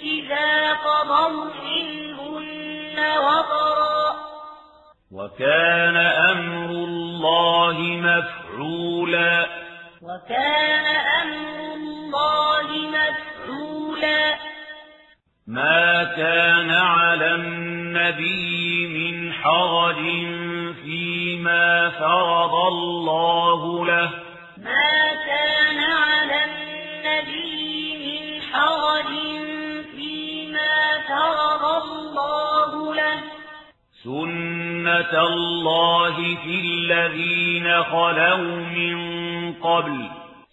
إذا 0.03 0.73
قضوا 0.73 1.45
منهن 1.65 2.06
وطرا 2.99 4.15
وكان 5.11 5.97
أمر 5.97 6.69
الله 6.69 7.77
مفعولا. 7.79 9.47
وكان 10.01 10.85
أمر 11.21 11.73
الله 11.73 12.67
مفعولا. 12.67 14.37
ما 15.47 16.03
كان 16.03 16.71
على 16.71 17.35
النبي 17.35 18.87
من 18.87 19.33
حرج 19.33 19.95
فيما 20.83 21.89
فرض 21.89 22.55
الله 22.55 23.85
له. 23.85 24.26
سنة 34.07 35.27
الله 35.27 36.15
في 36.15 36.61
الذين 36.61 37.83
خلوا 37.83 38.55
من 38.55 38.97
قبل. 39.53 40.09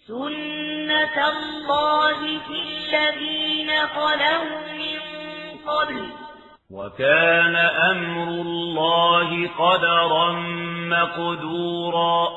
سنة 0.07 1.27
الله 1.27 2.19
في 2.19 2.57
الذين 2.67 3.71
خلوا 3.87 4.59
من 4.77 4.99
قبل. 5.67 6.09
وكان 6.71 7.55
أمر 7.91 8.27
الله 8.27 9.47
قدرا 9.47 10.31
مقدورا. 10.89 12.29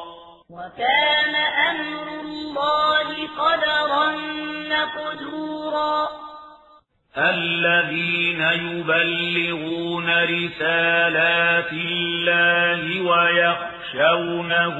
وكان 0.50 1.34
أمر 1.70 2.20
الله 2.20 3.28
قدرا 3.38 4.06
مقدورا. 4.70 6.27
الذين 7.16 8.40
يبلغون 8.40 10.08
رسالات 10.24 11.72
الله 11.72 13.00
ويخشونه 13.00 14.78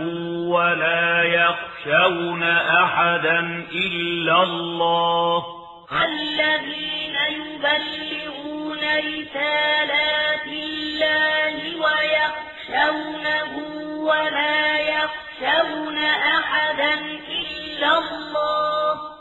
ولا 0.49 1.23
يخشون 1.23 2.43
أحدا 2.43 3.65
إلا 3.73 4.43
الله. 4.43 5.45
الذين 5.93 7.17
يبلغون 7.39 8.83
رسالات 8.99 10.47
الله 10.47 11.55
ويخشونه 11.85 13.53
ولا 13.99 14.79
يخشون 14.79 15.99
أحدا 15.99 16.95
إلا 17.29 17.99
الله. 17.99 19.18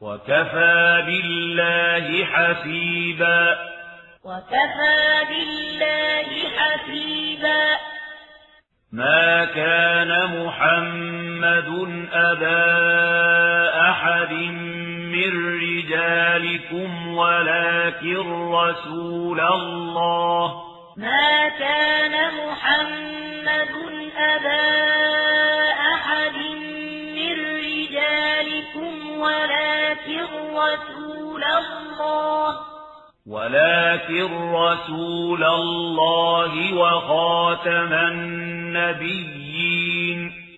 وكفى 0.00 1.02
بالله 1.06 2.24
حسيبا. 2.24 3.58
وكفى 4.24 5.24
بالله 5.28 6.28
حسيبا. 6.58 7.78
ما 8.92 9.44
كان 9.44 10.44
محمد 10.44 11.68
أبا 12.12 13.90
أحد 13.90 14.32
من 15.12 15.60
رجالكم 15.60 17.14
ولكن 17.14 18.50
رسول 18.52 19.40
الله. 19.40 20.62
ما 20.96 21.48
كان 21.48 21.97
ولكن 33.28 34.52
رسول 34.52 35.44
الله 35.44 36.74
وخاتم 36.74 37.92
النبيين. 37.92 39.38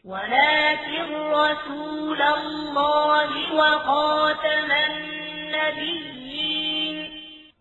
ولكن 0.04 1.14
رسول 1.32 2.22
الله 2.22 3.28
وخاتم 3.54 4.70
النبيين. 4.90 6.10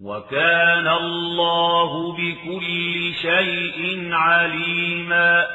وكان 0.01 0.87
الله 0.87 2.11
بكل 2.11 3.13
شيء 3.21 4.09
عليما. 4.11 5.47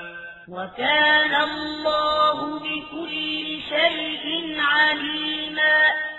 وكان 0.48 1.34
الله 1.34 2.58
بكل 2.58 3.58
شيء 3.68 4.56
عليما. 4.58 6.13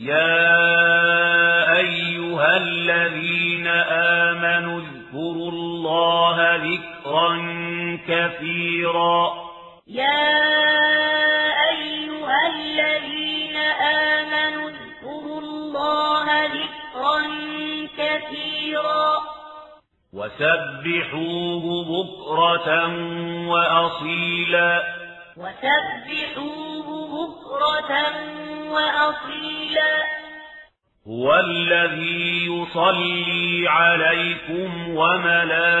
يا 0.00 1.76
أيها 1.76 2.56
الذين 2.56 3.66
آمنوا 3.66 4.80
اذكروا 4.80 5.50
الله 5.50 6.56
ذكرا 6.56 7.36
كثيرا. 8.08 9.32
يا 9.86 10.30
أيها 11.70 12.46
الذين 12.56 13.56
آمنوا 14.16 14.70
اذكروا 14.70 15.40
الله 15.40 16.44
ذكرا 16.44 17.18
كثيرا. 17.98 19.20
وسبحوه 20.12 21.64
بكرة 21.84 22.68
وأصيلا. 23.48 24.99
وسبحوه 25.40 26.88
بكرة 27.12 27.92
وأصيلا. 28.70 29.94
هو 31.08 31.34
الذي 31.34 32.46
يصلي 32.46 33.68
عليكم 33.68 34.70
وملائكته 34.96 35.80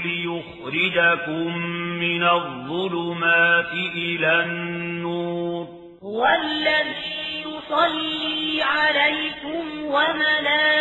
ليخرجكم 0.00 1.56
من 2.04 2.22
الظلمات 2.24 3.72
إلى 3.94 4.40
النور. 4.40 5.66
هو 6.02 6.26
الذي 6.26 7.24
يصلي 7.40 8.62
عليكم 8.62 9.84
وملائكته 9.84 10.74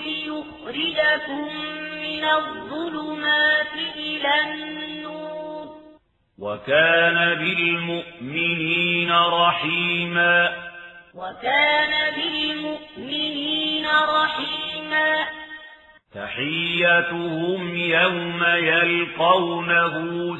ليخرجكم 0.00 1.83
من 2.04 2.24
الظلمات 2.24 3.72
إلى 3.96 4.40
النور. 4.40 5.66
وكان 6.38 7.34
بالمؤمنين 7.34 9.12
رحيما. 9.12 10.56
وكان 11.14 12.14
بالمؤمنين 12.14 13.86
رحيما. 13.86 15.24
تحيتهم 16.14 17.76
يوم 17.76 18.44
يلقونه 18.44 19.94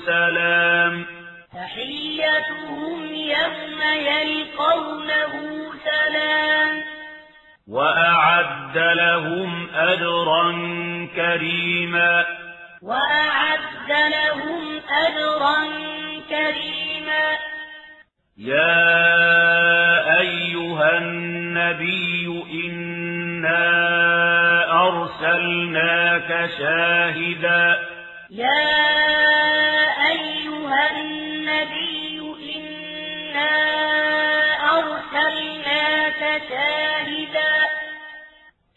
سلام. 0.06 1.06
تحيتهم 1.54 3.14
يوم 3.14 3.82
يلقونه 3.94 5.32
سلام. 5.84 6.93
وأعد 7.68 8.78
لهم 8.78 9.68
أجرا 9.74 10.52
كريما. 11.16 12.24
وأعد 12.82 13.90
لهم 13.90 14.80
أجرا 14.90 15.64
كريما. 16.28 17.36
يا 18.38 19.00
أيها 20.20 20.98
النبي 20.98 22.44
إنا 22.52 23.64
أرسلناك 24.86 26.50
شاهدا. 26.58 27.78
يا 28.30 28.93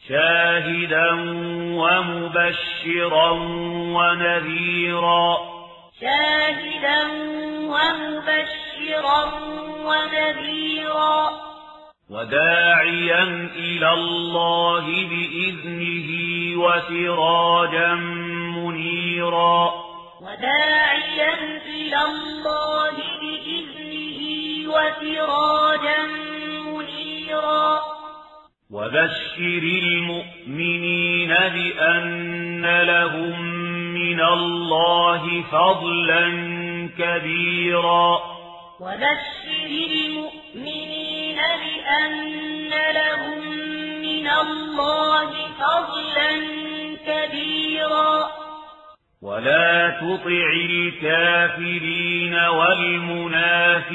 شاهدا 0.10 1.12
ومبشرا 1.78 3.30
ونذيرا. 3.96 5.38
شاهدا 6.02 7.04
ومبشرا 7.74 9.32
ونذيرا. 9.86 11.30
وداعيا 12.10 13.24
إلى 13.56 13.94
الله 13.94 14.86
بإذنه 14.86 16.10
وسراجا 16.64 17.94
منيرا. 18.56 19.72
وداعيا 20.22 21.34
إلى 21.66 22.02
الله 22.06 22.96
بإذنه 23.22 24.20
وسراجا 24.74 26.02
منيرا. 26.66 27.97
وبشر 28.72 29.64
المؤمنين 29.64 31.30
بأن 31.30 32.82
لهم 32.82 33.42
من 33.94 34.22
الله 34.22 35.44
فضلا 35.52 36.28
كبيرا. 36.98 38.20
وبشر 38.80 39.70
المؤمنين 39.96 41.38
بأن 41.38 42.70
لهم 42.92 43.40
من 44.02 44.28
الله 44.28 45.32
فضلا 45.60 46.32
كبيرا. 47.08 48.47
ولا 49.22 49.90
تطع 49.90 50.52
الكافرين 50.66 52.34
والمنافقين 52.36 53.92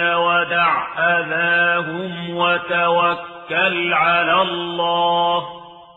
ودع 0.00 0.98
أذاهم 0.98 2.36
وتوكل 2.36 3.92
على 3.92 4.42
الله 4.42 5.38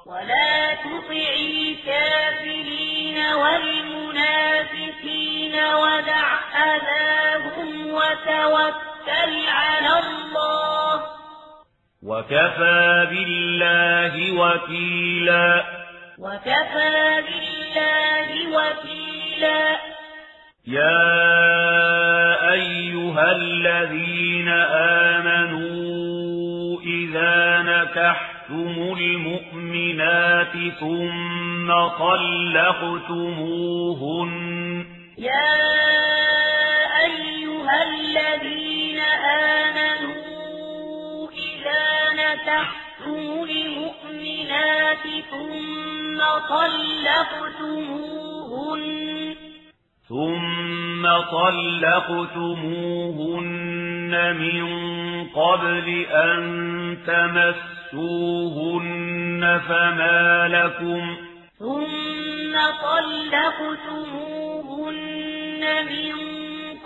ولا 0.05 0.73
تطع 0.73 1.33
الكافرين 1.39 3.17
والمنافقين 3.35 4.75
ودع 5.55 6.39
أذاهم 6.55 7.87
وتوكل 7.87 9.33
على 9.47 9.99
الله 9.99 11.03
وكفى 12.03 13.07
بالله 13.09 14.31
وكيلا 14.31 15.65
وكفى 16.19 17.23
بالله 17.25 17.46
وكيلا. 18.47 19.79
يا 20.67 22.51
أيها 22.51 23.31
الذين 23.31 24.49
آمنوا 25.09 26.81
إذا 26.81 27.61
نكحتم 27.61 28.95
المؤمنات 28.99 30.53
ثم 30.79 31.67
طلقتموهن. 31.99 33.47
يا 35.17 35.57
أيها 37.05 37.83
الذين 37.83 38.99
آمنوا 39.59 40.17
إذا 41.31 41.85
نكحتم 42.13 43.43
المؤمنات 43.49 45.05
ثم 45.31 45.96
طلقتموهن. 46.49 48.07
ثم 50.09 51.03
طلقتموهن 51.31 52.37
من 54.35 54.65
قبل 55.35 56.05
أن 56.11 56.41
تمسوهن 57.07 58.61
فما 59.67 60.47
لكم 60.47 61.15
ثم 61.59 62.53
طلقتموهن 62.83 64.03
من 65.85 66.15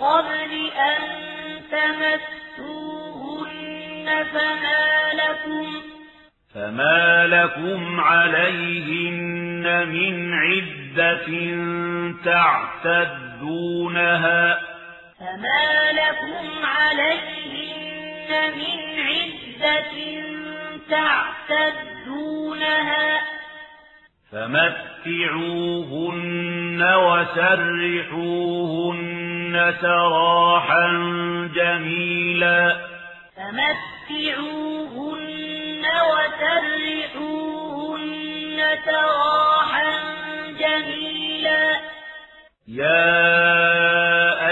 قبل 0.00 0.52
أن 0.90 1.00
تمسوهن 1.70 3.26
فما 4.32 4.84
لكم 5.14 5.91
فما 6.54 7.26
لكم 7.26 8.00
عليهن 8.00 9.88
من 9.88 10.34
عدة 10.34 11.26
تعتدونها 13.44 13.92
فما 15.20 15.92
لكم 15.92 16.66
عليهن 16.66 18.30
من 18.56 18.78
عدة 19.00 19.94
تعتدونها 20.90 22.42
فمتعوهن 24.32 25.72
وسرحوهن 26.94 28.34
سراحا 29.80 30.88
جميلا 31.54 32.62
فمتعوهن 33.36 34.72
وسرحوهن 37.12 38.58
سراحا 38.84 39.90
جميلا. 40.58 41.66
يا 42.68 43.32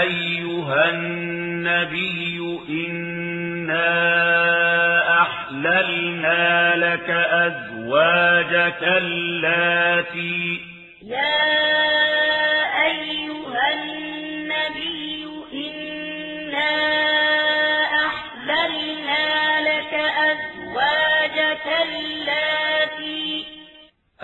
أيها 0.01 0.89
النبي 0.89 2.37
إنا 2.69 3.91
أحللنا 5.21 6.75
لك 6.75 7.09
أزواجك 7.09 8.83
اللاتي 8.83 10.61
يا 11.05 11.50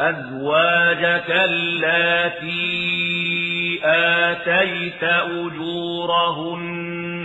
أزواجك 0.10 1.30
اللاتي 1.30 2.58
آتيت 3.84 5.04
أجورهن 5.04 6.68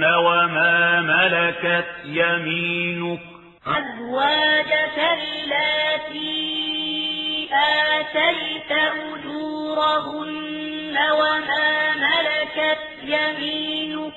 وما 0.05 1.01
ملكت 1.01 1.87
يمينك 2.05 3.21
أزواجك 3.67 4.99
اللاتي 5.19 6.33
آتيت 7.53 8.73
أجورهن 8.73 10.33
وما 11.13 11.95
ملكت 11.95 12.79
يمينك 13.05 14.13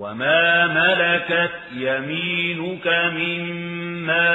وما 0.00 0.66
ملكت 0.66 1.52
يمينك 1.72 2.86
مما 2.86 4.30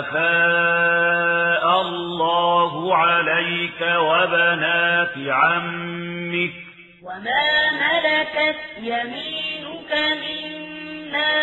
أفاء 0.00 1.80
الله 1.80 2.96
عليك 2.96 3.80
وبنات 3.98 5.14
عمك 5.28 6.52
وما 7.02 7.70
ملكت 7.70 8.58
يمينك 8.82 9.92
مما 10.22 11.34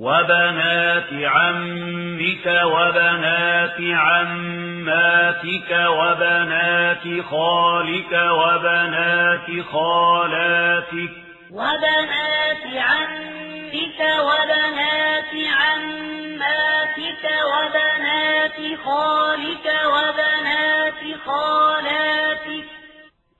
وبنات 0.00 1.12
عمك 1.12 2.46
وبنات 2.64 3.76
عماتك 3.80 5.70
وبنات 5.88 7.04
خالك 7.30 8.12
وبنات 8.12 9.48
خالاتك 9.72 11.10
وبنات 11.50 12.64
عمك 12.88 14.00
وبنات 14.28 15.32
عماتك 15.60 17.24
وبنات 17.52 18.58
خالك 18.84 19.66
وبنات 19.84 21.00
خالاتك 21.26 22.29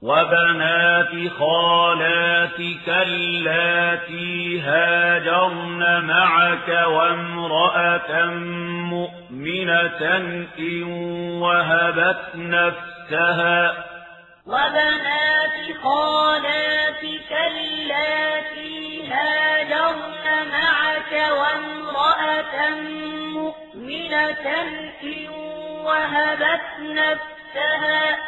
وبنات 0.03 1.32
خالاتك 1.38 2.88
اللاتي 2.88 4.61
هاجرن 4.61 6.05
معك 6.05 6.68
وامرأة 6.86 8.24
مؤمنة 8.90 10.16
إن 10.59 10.82
وهبت 11.42 12.24
نفسها 12.34 13.84
وبنات 14.46 15.76
خالاتك 15.82 17.32
اللاتي 17.51 19.09
هاجرن 19.12 20.48
معك 20.53 21.12
وامرأة 21.12 22.70
مؤمنة 23.34 24.46
إن 25.03 25.28
وهبت 25.84 26.66
نفسها 26.80 28.18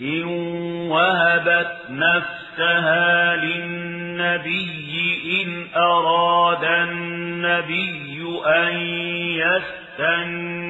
إن 0.00 0.24
وهبت 0.90 1.76
نفسها 1.90 3.36
للنبي 3.36 4.92
إن 5.42 5.66
أراد 5.76 6.64
النبي 6.64 8.40
أن 8.46 8.76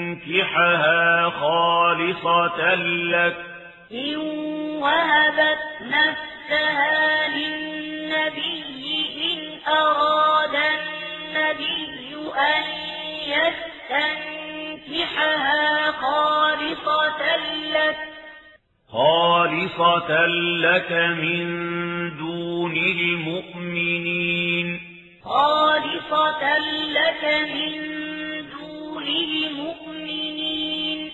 يستنكحها 0.04 1.30
خالصة 1.30 2.74
لك 2.74 3.36
إن 3.92 4.16
وهبت 4.82 5.62
نفسها 5.82 7.28
للنبي 7.28 8.82
إن 9.24 9.38
أراد 9.72 10.54
النبي 10.54 12.14
أن 12.36 12.64
يستنكحها 14.86 15.90
خالصة 15.90 17.36
لك 17.72 18.03
خالصة 18.94 20.26
لك 20.60 20.92
من 20.92 21.44
دون 22.18 22.76
المؤمنين. 22.76 24.80
خالصة 25.24 26.58
لك 26.98 27.24
من 27.54 27.72
دون 28.50 29.06
المؤمنين. 29.06 31.10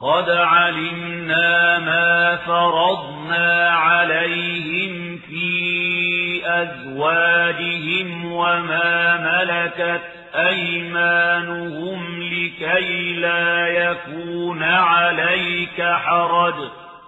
قد 0.00 0.30
علمنا 0.30 1.78
ما 1.78 2.36
فرضنا 2.36 3.70
عليهم 3.70 5.18
في 5.18 6.40
أزواجهم 6.44 8.32
وما 8.32 9.20
ملكت 9.20 10.02
أيمانهم 10.34 12.22
لكي 12.22 13.12
لا 13.12 13.66
يكون 13.66 14.62
عليك 14.62 15.82
حرج. 15.82 16.85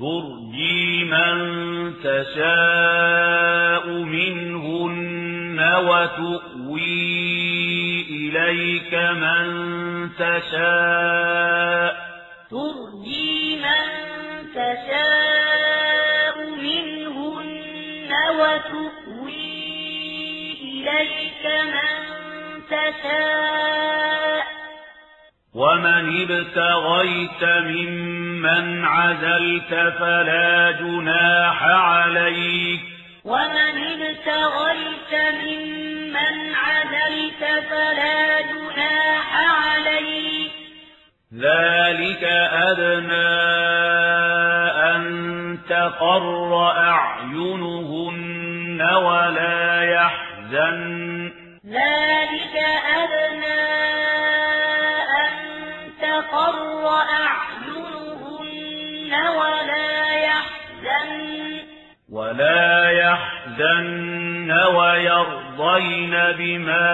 ترجي 0.00 1.04
من 1.04 1.36
تشاء 2.00 3.84
منهن 3.88 5.58
وتؤوي 5.88 7.20
إليك 8.10 8.94
من 8.94 9.46
تشاء. 10.18 11.92
ترجي 12.50 13.56
من 13.56 13.88
تشاء 14.54 16.36
منهن 16.64 18.10
وتؤوي 18.40 19.52
إليك 20.62 21.44
من 21.44 21.96
تشاء. 22.70 24.19
ومن 25.54 26.30
ابتغيت 26.30 27.44
ممن 27.44 28.84
عزلت 28.84 29.74
فلا 29.98 30.70
جناح 30.70 31.62
عليك 31.62 32.80
ومن 33.24 33.74
ابتغيت 33.92 35.14
ممن 35.44 36.54
عزلت 36.54 37.42
فلا 37.70 38.40
جناح 38.40 39.28
عليك 39.66 40.52
ذلك 41.34 42.24
أدنى 42.52 43.30
أن 44.94 45.02
تقر 45.68 46.70
أعينهن 46.76 48.10
ولا 48.82 49.82
يحزن 49.82 51.32
ذلك 51.66 52.56
أدنى 53.02 53.69
ولا 59.14 60.10
يحزن. 60.10 61.60
ولا 62.12 62.90
يحزن 62.90 64.52
ويرضين 64.52 66.14
بما 66.38 66.90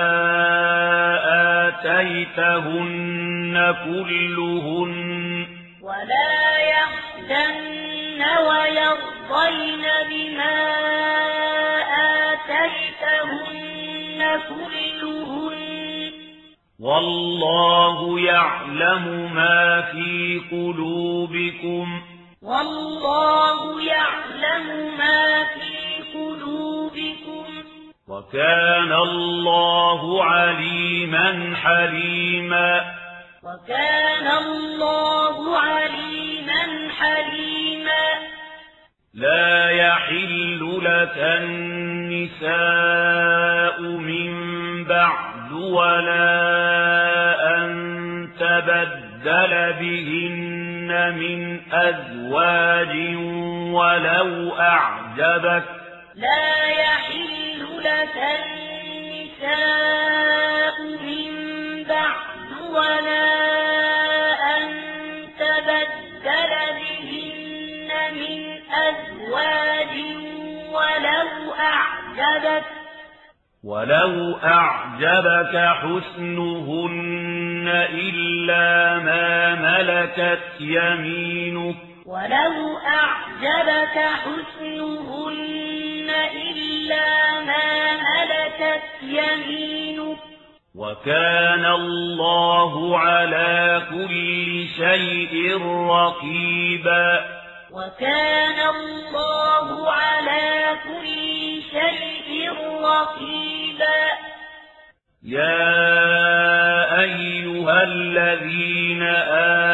آتيتهن 1.68 3.54
كلهن. 3.84 5.46
ولا 5.82 6.58
يحزن 6.58 8.22
ويرضين 8.48 9.84
بما 10.10 10.56
آتيتهن 12.32 14.20
كلهن. 14.48 15.65
والله 16.80 18.20
يعلم 18.20 19.34
ما 19.34 19.80
في 19.80 20.40
قلوبكم. 20.52 22.02
والله 22.42 23.82
يعلم 23.82 24.66
ما 24.98 25.44
في 25.44 26.02
قلوبكم. 26.18 27.44
وكان 28.08 28.92
الله 28.92 30.24
عليما 30.24 31.56
حليما. 31.56 32.80
وكان 33.44 34.26
الله 34.44 35.58
عليما 35.58 36.88
حليما. 36.98 38.06
لا 39.14 39.70
يحل 39.70 40.80
لك 40.82 41.18
النساء 41.18 42.52
من 43.82 44.84
بعد 44.84 45.35
ولا 45.52 46.28
أن 47.56 47.68
تبدل 48.40 49.72
بهن 49.80 50.90
من 51.14 51.60
أزواج 51.72 52.94
ولو 53.74 54.54
أعجبك. 54.60 55.64
لا 56.14 56.64
يحل 56.66 57.60
لك 57.84 58.16
النساء 59.46 60.76
من 60.82 61.30
بعد 61.88 62.50
ولا 62.70 63.28
أن 64.56 64.68
تبدل 65.38 66.52
بهن 66.78 67.90
من 68.14 68.40
أزواج 68.72 69.94
ولو 70.72 71.30
أعجبك. 71.58 72.66
ولو 73.66 74.36
أعجبك 74.44 75.56
حسنهن 75.56 76.88
إلا 77.92 78.98
ما 78.98 79.54
ملكت 79.54 80.60
يمينك 80.60 81.76
ولو 82.06 82.78
أعجبك 82.86 83.98
حسنهن 84.22 86.10
إلا 86.50 87.40
ما 87.40 87.92
ملكت 87.92 88.82
يمينك 89.02 90.18
وكان 90.74 91.64
الله 91.64 92.98
على 92.98 93.82
كل 93.90 94.64
شيء 94.76 95.62
رقيبا 95.88 97.35
وكان 97.76 98.60
الله 98.76 99.90
على 99.90 100.76
كل 100.84 101.62
شيء 101.70 102.50
رقيبا. 102.82 104.02
يا 105.22 107.00
أيها 107.00 107.82
الذين 107.82 109.02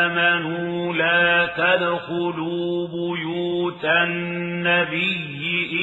آمنوا 0.08 0.94
لا 0.94 1.46
تدخلوا 1.46 2.88
بيوت 2.88 3.84
النبي 3.84 5.40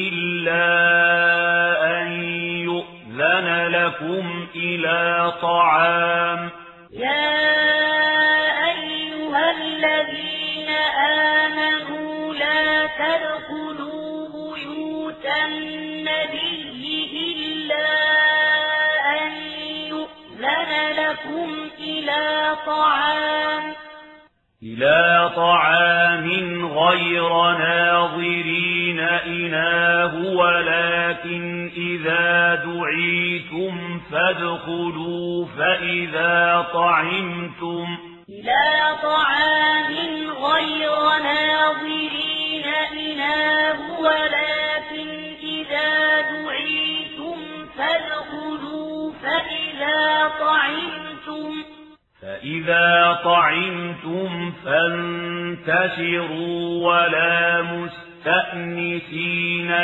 إلا 0.10 0.66
أن 2.02 2.24
يؤذن 2.68 3.68
لكم 3.68 4.48
إلى 4.56 5.34
طعام. 5.42 6.50
يا 6.92 7.69
لكم 21.20 21.70
إلى 21.80 22.56
طعام. 22.66 23.74
إلى 24.64 25.32
طعام 25.36 26.66
غير 26.66 27.30
ناظرين 27.52 29.00
إناه 29.00 30.16
ولكن 30.16 31.72
إذا 31.78 32.56
دعيتم 32.56 34.02
فادخلوا 34.12 35.46
فإذا 35.58 36.68
طعمتم. 36.74 37.88
إلى 38.30 38.96
طعام 39.04 39.96
غير 40.44 41.24
ناظرين 41.24 42.66
إناه 42.92 44.00
ولكن 44.00 45.10
إذا 45.44 46.22
دعيتم 46.22 47.38
فادخلوا 47.78 49.12
فإذا 49.22 50.30
طعمتم 51.30 51.64
فإذا 52.22 53.20
طعمتم 53.24 54.52
فانتشروا 54.66 56.08
ولا 56.88 57.62
مستأنسين 58.22 59.06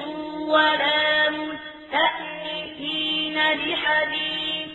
ولا 0.53 1.29
مستأنسين 1.29 2.73
لحديث 3.37 4.69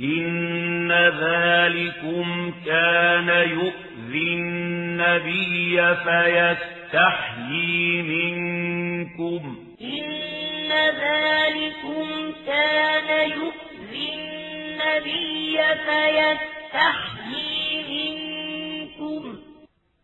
إن 0.00 0.92
ذلكم 0.92 2.54
كان 2.66 3.28
يؤذي 3.28 4.34
النبي 4.34 5.94
فيستحيي 5.94 7.82
منكم 8.02 8.73
ذلكم 11.84 12.32
كان 12.46 13.30
يؤذي 13.30 14.08
النبي 14.14 15.58
فيستحيي 15.86 17.36
منكم 17.90 19.22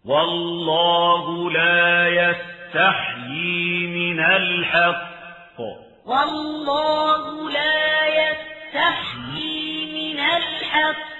والله 0.04 1.50
لا 1.50 2.08
يستحيي 2.08 3.86
من 3.86 4.20
الحق. 4.20 5.60
والله 6.06 7.50
لا 7.50 8.06
يستحيي 8.06 9.86
من 9.92 10.20
الحق. 10.20 11.10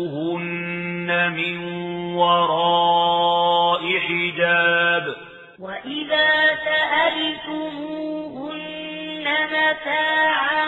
من 1.32 1.93
وراء 2.14 4.00
حجاب 4.00 5.16
وإذا 5.60 6.30
سألتموهن 6.66 8.44
متاعا 9.46 10.66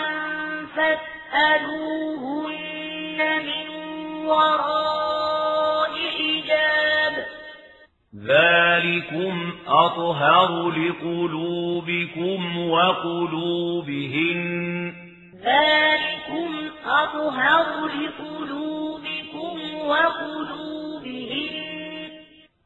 فاسألوهن 0.76 2.56
من 3.46 3.68
وراء 4.26 5.90
حجاب 6.18 7.14
ذلكم 8.26 9.52
أطهر 9.68 10.70
لقلوبكم 10.70 12.68
وقلوبهن 12.70 14.40
ذلكم 15.44 16.50
أطهر 16.86 17.86
لقلوبكم 17.86 19.56
وقلوبهن 19.86 20.65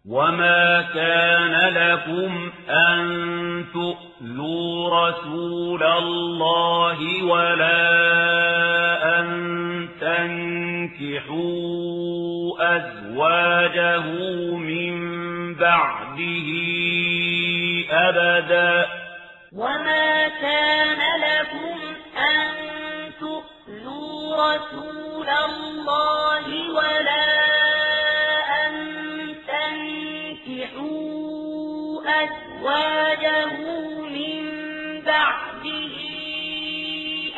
وما 0.08 0.82
كان 0.94 1.74
لكم 1.74 2.50
أن 2.70 3.64
تؤذوا 3.72 5.08
رسول 5.08 5.82
الله 5.82 7.24
ولا 7.24 7.80
أن 9.20 9.28
تنكحوا 10.00 11.40
أزواجه 12.76 14.06
من 14.56 14.94
بعده 15.54 16.48
أبدا. 17.90 18.86
وما 19.52 20.28
كان 20.28 20.98
لكم 21.20 21.78
أن 22.16 22.46
تؤذوا 23.20 24.54
رسول 24.54 25.28
الله 25.28 26.70
ولا 26.70 27.39
أزواجه 32.60 33.56
من 34.10 34.42
بعده 35.06 35.94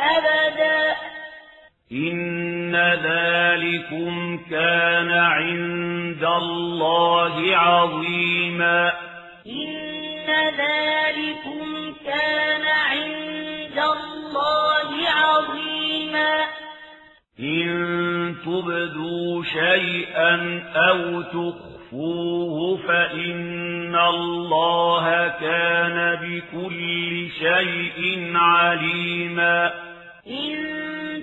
أبدا. 0.00 0.96
إن 1.92 2.76
ذلكم 2.76 4.38
كان 4.50 5.10
عند 5.10 6.24
الله 6.24 7.56
عظيما. 7.56 8.92
إن 9.46 10.26
ذلكم 10.58 11.94
كان 12.06 12.62
عند 12.66 13.78
الله 13.78 15.08
عظيما. 15.08 16.44
إن 17.40 18.36
تبدوا 18.44 19.44
شيئا 19.44 20.62
أو 20.76 21.22
تخفوه 21.92 22.76
فإن 22.76 23.96
الله 23.96 25.28
كان 25.28 26.18
بكل 26.22 27.28
شيء 27.38 28.32
عليما 28.34 29.72
إن 30.26 30.52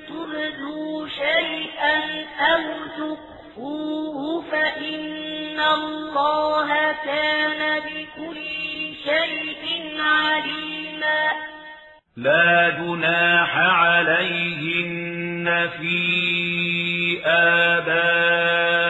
تبدوا 0.07 1.07
شيئا 1.07 1.97
أو 2.39 2.61
تخفوه 2.97 4.41
فإن 4.51 5.59
الله 5.59 6.67
كان 7.05 7.79
بكل 7.79 8.37
شيء 9.03 9.63
عليما 9.99 11.31
لا 12.17 12.69
جناح 12.69 13.57
عليهن 13.57 14.09
في 15.79 17.21
آبائهن 17.25 18.88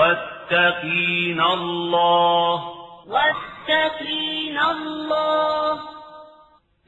واتقين 0.00 1.40
الله 1.40 2.54
واتقين 3.06 4.58
الله 4.58 5.72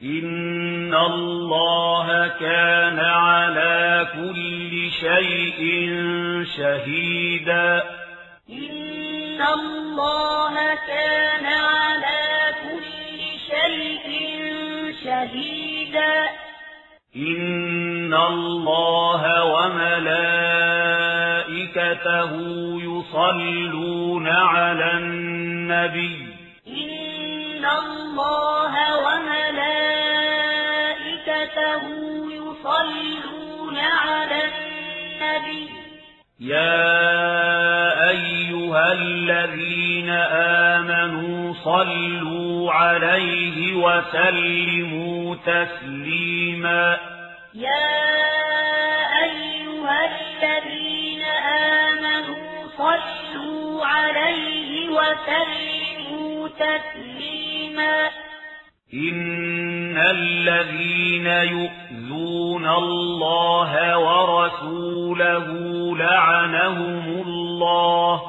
إن 0.03 0.93
الله 0.95 2.27
كان 2.27 2.99
على 2.99 4.07
كل 4.13 4.91
شيء 4.91 5.59
شهيدا 6.57 7.83
إن 8.49 9.41
الله 9.57 10.55
كان 10.87 11.45
على 11.45 12.55
كل 12.65 13.19
شيء 13.51 14.07
شهيدا 15.03 16.29
إن 17.15 18.13
الله 18.13 19.43
وملائكته 19.45 20.62
يصلون 22.81 24.27
على 24.27 24.91
النبي 24.97 26.27
إن 26.67 27.65
الله 27.65 28.73
وملائكته 30.93 31.83
يصلون 32.31 33.77
على 33.77 34.41
النبي 34.43 35.69
يا 36.39 38.09
أيها 38.09 38.93
الذين 38.93 40.09
آمنوا 40.69 41.53
صلوا 41.53 42.71
عليه 42.71 43.75
وسلموا 43.75 45.35
تسليما 45.35 46.97
يا 47.53 48.03
أيها 49.23 50.05
الذين 50.05 50.82
صلوا 52.77 53.85
عليه 53.85 54.89
وسلموا 54.89 56.47
تسليما. 56.47 58.09
إن 58.93 59.97
الذين 59.97 61.27
يؤذون 61.27 62.67
الله 62.67 63.97
ورسوله 63.97 65.47
لعنهم 65.97 67.23
الله. 67.27 68.21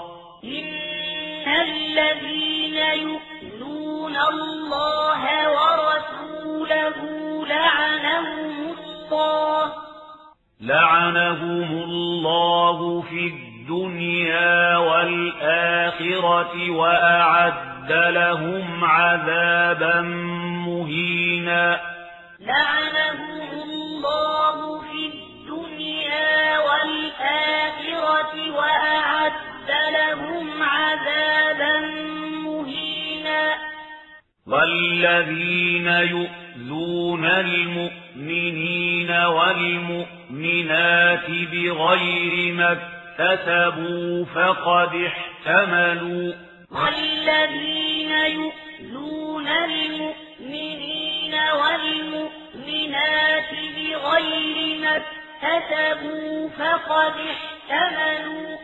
إن 0.45 1.49
الذين 1.49 2.76
يؤذون 2.76 4.16
الله 4.16 5.22
ورسوله 5.51 6.99
لعنهم 7.47 8.74
الله. 8.78 9.72
لعنهم 10.61 11.82
الله 11.82 13.01
في 13.01 13.26
الدنيا 13.26 13.53
والآخرة 14.78 16.70
وأعد 16.70 17.92
لهم 17.92 18.84
عذابا 18.84 20.00
مهينا. 20.66 21.80
لعنهم 22.40 23.62
الله 23.62 24.80
في 24.80 25.06
الدنيا 25.06 26.58
والآخرة 26.58 28.50
وأعد 28.50 29.70
لهم 29.92 30.62
عذابا 30.62 31.80
مهينا. 32.44 33.54
والذين 34.46 35.86
يؤذون 35.86 37.24
المؤمنين 37.24 39.10
والمؤمنات 39.10 40.10
بغير 41.52 42.54
ما 42.54 42.72
اكتسبوا 43.18 44.24
فقد 44.24 45.06
احتملوا. 45.06 46.32
والذين 46.70 48.10
يؤذون 48.10 49.48
المؤمنين 49.48 51.34
والمؤمنات 51.34 53.50
بغير 53.76 54.78
ما 54.80 54.96
اكتسبوا 54.96 56.48
فقد 56.48 57.14
احتملوا. 57.34 58.56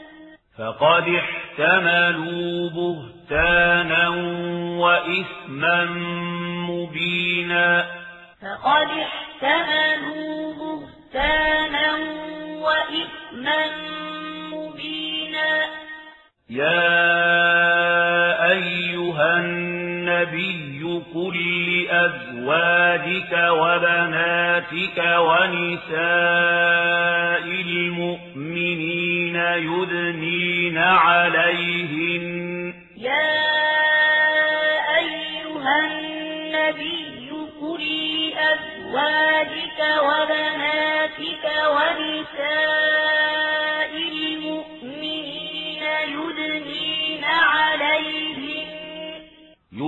فقد 0.58 1.08
احتملوا 1.08 2.70
بهتانا 2.70 4.08
وإثما 4.78 5.84
مبينا. 6.68 7.86
فقد 8.42 8.88
احتملوا 8.90 10.54
بهتانا 10.54 11.92
وإثما 12.60 13.66
مبينا 13.66 14.09
يا 16.50 16.90
أيها 18.52 19.36
النبي 19.38 21.02
قل 21.14 21.36
لأزواجك 21.70 23.32
وبناتك 23.50 24.98
ونساء 25.18 26.00
المؤمنين 27.66 29.36
يدنين 29.36 30.78
عليهن. 30.78 32.74
يا 32.96 33.30
أيها 34.98 35.74
النبي 35.86 37.30
قل 37.60 37.82
لأزواجك 38.20 39.80
وبناتك 40.08 41.44
ونساء 41.74 43.19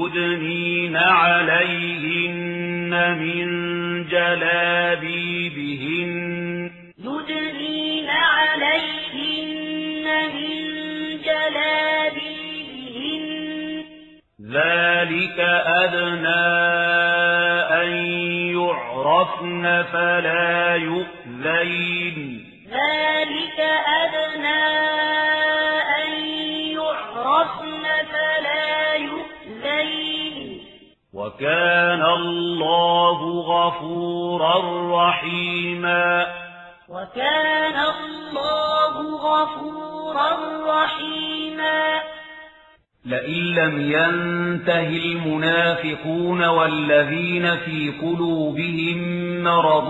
يدنين 0.07 0.97
عليهن 0.97 2.93
من 3.19 3.47
جلابيبهن 4.09 5.63
يدنين 6.99 8.09
عليهن 8.11 10.07
من 10.35 10.53
جلابيبهن 11.25 12.25
ذلك 14.51 15.39
أدنى 15.67 16.47
أن 17.83 17.91
يعرفن 18.57 19.65
فلا 19.93 20.77
يؤذين 20.77 22.19
ذلك 22.71 23.59
أدنى 23.87 25.22
وكان 31.15 32.03
الله 32.03 33.41
غفورا 33.41 34.55
رحيما. 35.09 36.27
وكان 36.89 37.77
الله 37.77 39.17
غفورا 39.17 40.31
رحيما. 40.67 42.01
لئن 43.05 43.55
لم 43.55 43.93
ينته 43.93 44.89
المنافقون 44.89 46.45
والذين 46.45 47.57
في 47.57 47.93
قلوبهم 48.03 48.99
مرض 49.45 49.89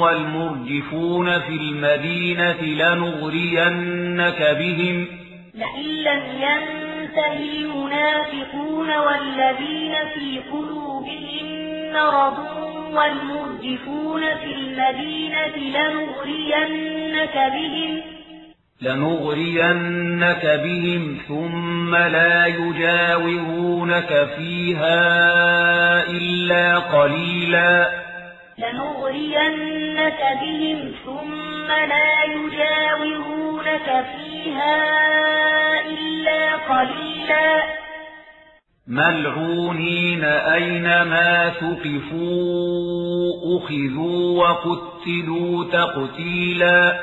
والمرجفون 0.00 1.38
في 1.38 1.56
المدينة 1.56 2.62
لنغرينك 2.62 4.56
بهم. 4.58 5.06
لئن 5.54 5.84
لم 5.84 6.42
ينته 6.42 6.85
المنافقون 7.18 8.96
والذين 8.96 9.94
في 10.14 10.40
قلوبهم 10.52 11.46
مرض 11.92 12.38
والمرجفون 12.92 14.20
في 14.20 14.54
المدينة 14.54 15.56
لنغرينك 15.56 17.34
بهم 17.34 18.00
لنغرينك 18.82 20.60
بهم 20.64 21.18
ثم 21.28 21.96
لا 21.96 22.46
يجاورونك 22.46 24.28
فيها 24.36 25.00
إلا 26.10 26.78
قليلا. 26.78 27.90
لنغرينك 28.58 30.20
بهم 30.40 30.92
ثم 31.04 31.68
لا 31.68 32.24
يجاورونك 32.24 33.45
فيها 33.66 34.76
إلا 35.86 36.56
قليلا. 36.56 37.62
ملعونين 38.88 40.24
أينما 40.24 41.48
ثقفوا 41.48 41.98
أخذوا 43.58 44.38
وقتلوا 44.38 45.64
تقتيلا. 45.64 47.00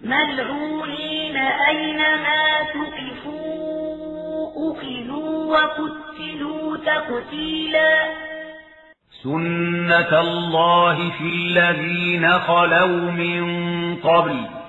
ملعونين 0.00 1.36
أينما 1.36 2.58
ثقفوا 2.74 3.66
أخذوا 4.72 5.56
وقتلوا 5.56 6.76
تقتيلا. 6.76 8.04
سنة 9.22 10.20
الله 10.20 11.10
في 11.10 11.24
الذين 11.24 12.38
خلوا 12.38 13.10
من 13.10 13.44
قبل 13.96 14.65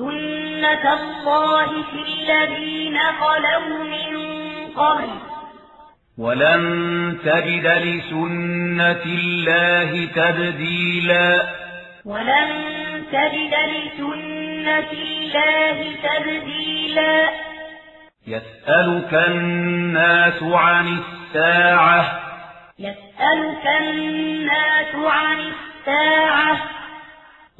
سنة 0.00 0.92
الله 0.92 1.66
في 1.66 2.02
الذين 2.08 2.98
خلوا 2.98 3.84
من 3.84 4.26
قبل. 4.76 5.08
ولن 6.18 7.18
تجد 7.24 7.66
لسنة 7.66 9.04
الله 9.04 10.08
تبديلا. 10.16 11.42
ولن 12.04 12.50
تجد 13.12 13.54
لسنة 13.54 14.92
الله 14.92 15.94
تبديلا. 16.02 17.30
يسألك 18.26 19.14
الناس 19.28 20.42
عن 20.42 20.98
الساعة. 20.98 22.20
يسألك 22.78 23.66
الناس 23.80 24.94
عن 24.94 25.38
الساعة. 25.38 26.79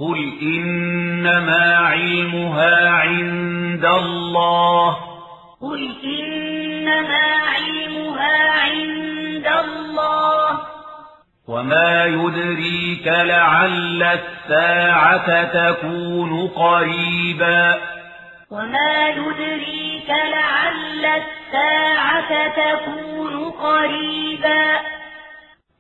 قل 0.01 0.38
إنما 0.42 1.76
علمها 1.76 2.88
عند 2.88 3.84
الله 3.84 4.96
قل 5.61 5.90
إنما 6.05 7.26
علمها 7.55 8.51
عند 8.51 9.46
الله 9.64 10.61
وما 11.48 12.05
يدريك 12.05 13.07
لعل 13.07 14.03
الساعة 14.03 15.44
تكون 15.44 16.48
قريبا 16.48 17.78
وما 18.51 19.09
يدريك 19.09 20.09
لعل 20.09 21.05
الساعة 21.05 22.48
تكون 22.48 23.51
قريبا 23.51 24.99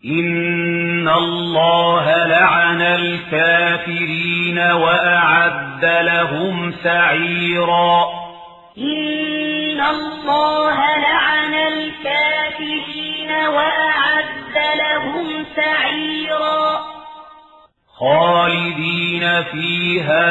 إن 0.04 1.08
الله 1.08 2.26
لعن 2.26 2.82
الكافرين 2.82 4.58
وأعد 4.58 5.84
لهم 5.84 6.74
سعيرا 6.84 8.04
إن 8.78 9.80
الله 9.80 10.76
لعن 10.98 11.54
الكافرين 11.54 13.30
وأعد 13.30 14.56
لهم 14.78 15.44
سعيرا 15.56 16.80
خالدين 17.98 19.42
فيها 19.42 20.24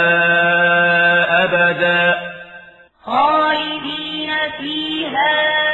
أبدا 1.43 2.20
خالدين 3.05 4.32
فيها 4.59 5.59
أبدا 5.59 5.68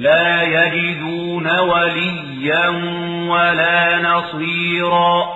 لا 0.00 0.42
يجدون 0.42 1.58
وليا 1.60 2.68
ولا 3.28 3.98
نصيرا. 3.98 5.26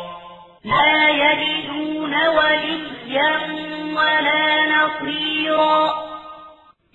لا 0.64 1.08
يجدون 1.08 2.14
وليا 2.14 3.30
ولا 3.96 4.44
نصيرا. 4.76 5.92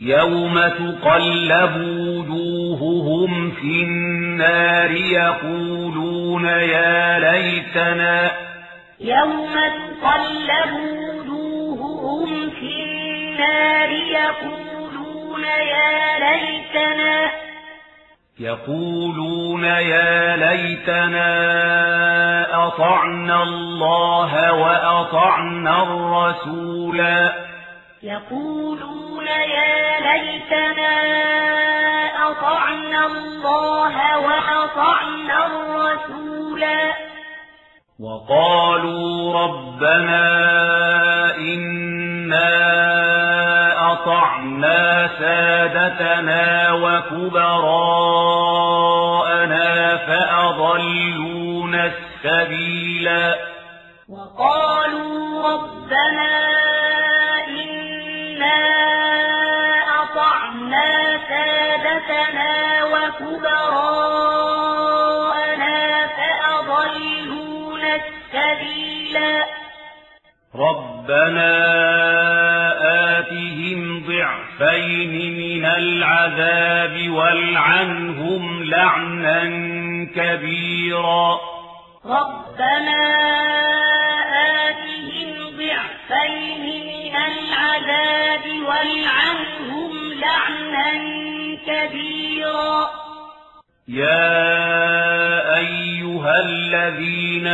يوم 0.01 0.59
تقلب 0.59 1.75
وجوههم 1.77 3.51
في 3.51 3.83
النار 3.83 4.91
يقولون 4.91 6.45
يا 6.45 7.19
ليتنا. 7.19 8.31
يوم 8.99 9.53
تقلب 9.53 10.73
وجوههم 10.73 12.49
في 12.49 12.83
النار 12.83 13.89
يقولون 13.91 15.43
يا 15.43 16.19
ليتنا. 16.19 17.48
يقولون 18.39 19.63
يا 19.63 20.35
ليتنا 20.35 21.31
أطعنا 22.67 23.43
الله 23.43 24.53
وأطعنا 24.53 25.83
الرسولا. 25.83 27.33
يقولون 28.03 29.27
يا 29.27 29.99
ليتنا 29.99 30.95
أطعنا 32.31 33.05
الله 33.05 34.17
وأطعنا 34.19 35.45
الرسولا. 35.45 36.93
وقالوا 37.99 39.33
ربنا 39.43 40.25
إنا 41.35 42.49
أطعنا 44.09 45.09
سادتنا 45.19 46.71
وكبراءنا 46.73 47.57
فأضلونا 49.97 51.91
السبيلا 51.91 53.35
وقالوا 54.09 55.47
ربنا 55.53 56.33
إنا 57.47 58.59
أطعنا 60.03 61.17
سادتنا 61.29 62.53
وكبراءنا 62.83 63.77
فأضلونا 66.17 67.91
السبيلا 67.95 69.45
ربنا 70.55 71.49
ضعفين 74.59 75.13
من 75.37 75.65
العذاب 75.65 77.09
والعنهم 77.09 78.63
لعنا 78.63 79.43
كبيرا. 80.15 81.39
ربنا 82.05 83.01
آتهم 84.67 85.35
ضعفين 85.57 86.63
من 86.91 87.15
العذاب 87.15 88.45
والعنهم 88.67 89.91
لعنا 90.13 90.91
كبيرا. 91.67 92.89
يا 93.87 94.39
أيها 95.57 95.98
الذين 96.27 97.47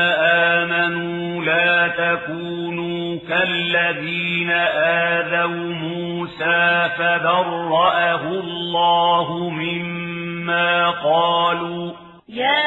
آمنوا 0.54 1.44
لا 1.46 1.88
تكونوا 1.88 3.20
كالذين 3.30 4.52
آذوا 4.52 5.74
موسى 5.74 6.90
فبرأه 6.98 8.22
الله 8.22 9.50
مما 9.50 10.90
قالوا 10.90 11.92
يا 12.30 12.66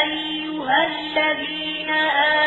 أيها 0.00 0.86
الذين 0.86 1.90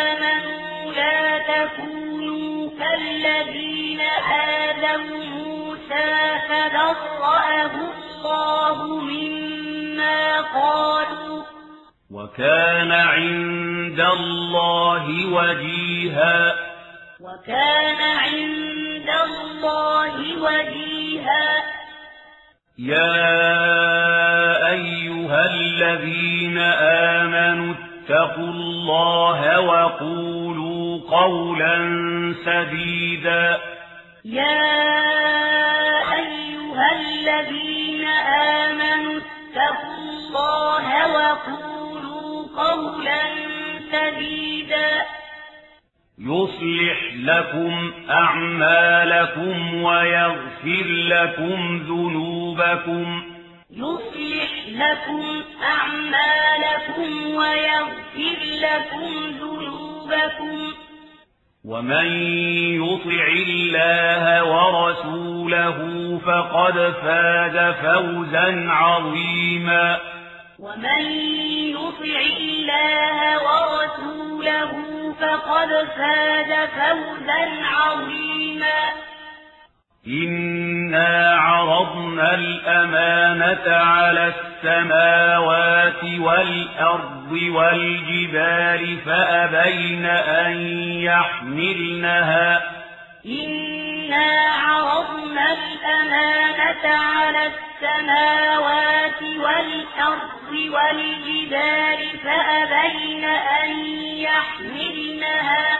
آمنوا 0.03 0.91
لا 0.95 1.38
تكونوا 1.38 2.69
كالذين 2.80 4.01
آذوا 4.01 5.24
موسى 5.24 6.39
فبرأه 6.49 7.72
الله 7.76 8.99
مما 8.99 10.41
قالوا 10.41 11.30
وكان 12.12 12.91
عند 12.91 13.99
الله 13.99 15.26
وجيها. 15.26 16.55
وكان 17.22 18.01
عند 18.18 19.09
الله 19.26 20.16
وجيها. 20.41 21.64
يا 22.80 23.22
أيها 24.72 25.45
الذين 25.45 26.57
آمنوا 27.18 27.74
اتقوا 27.74 28.49
الله 28.49 29.59
وقولوا 29.59 30.99
قولا 31.12 31.78
سديدا. 32.45 33.59
يا 34.26 34.72
أيها 36.14 36.88
الذين 37.01 38.07
آمنوا 38.07 39.20
اتقوا 39.20 39.95
الله 39.95 40.86
وقولوا 41.16 41.80
قولا 42.57 43.21
سديدا. 43.91 45.05
يصلح 46.19 47.13
لكم 47.15 47.91
أعمالكم 48.09 49.83
ويغفر 49.83 50.85
لكم 50.87 51.77
ذنوبكم. 51.87 53.23
يصلح 53.71 54.51
لكم 54.67 55.43
أعمالكم 55.63 57.35
ويغفر 57.35 58.37
لكم 58.61 59.11
ذنوبكم. 59.41 60.73
ومن 61.65 62.05
يطع 62.83 63.27
الله 63.27 64.43
ورسوله 64.43 65.77
فقد 66.25 66.73
فاز 66.73 67.73
فوزا 67.73 68.67
عظيما. 68.69 69.99
ومن 70.62 71.01
يطع 71.74 72.20
الله 72.38 73.18
ورسوله 73.43 74.72
فقد 75.22 75.70
فاز 75.97 76.70
فوزا 76.70 77.43
عظيما. 77.64 78.82
إنا 80.07 81.36
عرضنا 81.36 82.36
الأمانة 82.36 83.76
على 83.76 84.34
السماوات 84.34 86.03
والأرض 86.20 87.32
والجبال 87.32 88.97
فأبين 89.05 90.05
أن 90.05 90.51
يحملنها. 91.01 92.62
إنا 93.26 93.80
عرضنا 94.14 95.53
الأمانة 95.53 96.95
على 96.95 97.51
السماوات 97.51 99.22
والأرض 99.22 100.51
والجبال 100.51 102.20
فأبين 102.24 103.24
أن 103.26 103.70
يحملنها 104.16 105.78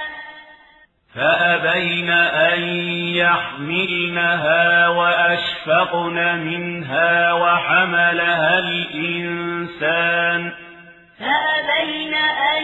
فأبين 1.16 2.10
أن 2.10 2.62
يحملنها 3.16 4.88
وأشفقن 4.88 6.38
منها 6.38 7.34
وحملها 7.34 8.60
الإنسان 8.60 10.52
فأبين 11.22 12.14
أن 12.14 12.64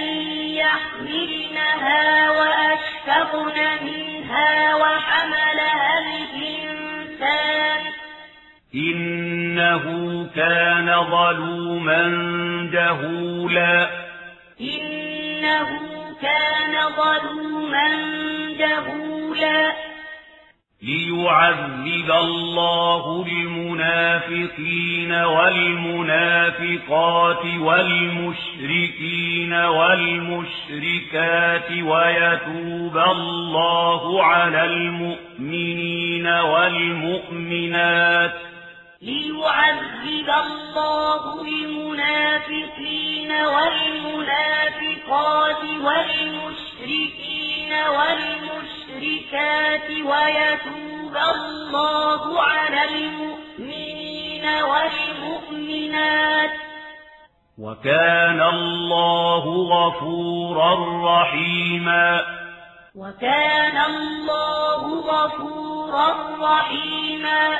يحملنها 0.49 2.31
وأشفقن 2.31 3.85
منها 3.85 4.75
وحملها 4.75 5.99
الإنسان. 5.99 7.79
إنه 8.75 9.83
كان 10.35 11.03
ظلوما 11.11 12.01
جهولا. 12.73 13.89
إنه 14.61 15.69
كان 16.21 16.73
ظلوما 16.95 17.87
جهولا. 18.59 19.86
ليعذب 20.87 22.11
الله 22.11 23.25
المنافقين 23.27 25.11
والمنافقات 25.11 26.65
والمشركين 27.59 29.53
والمشركات 29.53 30.51
ويتوب 31.71 32.97
الله 32.97 34.23
على 34.23 34.65
المؤمنين 34.65 36.27
والمؤمنات 36.27 38.33
ليعذب 39.01 40.29
الله 40.29 41.41
المنافقين 41.41 43.31
والمنافقات 43.31 44.83
والمشركين 45.83 47.73
والمشركات 47.73 48.76
ويتوب 50.05 51.17
الله 51.35 52.41
على 52.41 52.83
المؤمنين 52.83 54.45
والمؤمنات. 54.63 56.51
وكان 57.57 58.41
الله 58.41 59.43
غفورا 59.45 60.75
رحيما. 61.05 62.21
وكان 62.95 63.77
الله 63.77 64.83
غفورا 64.99 66.07
رحيما. 66.41 67.57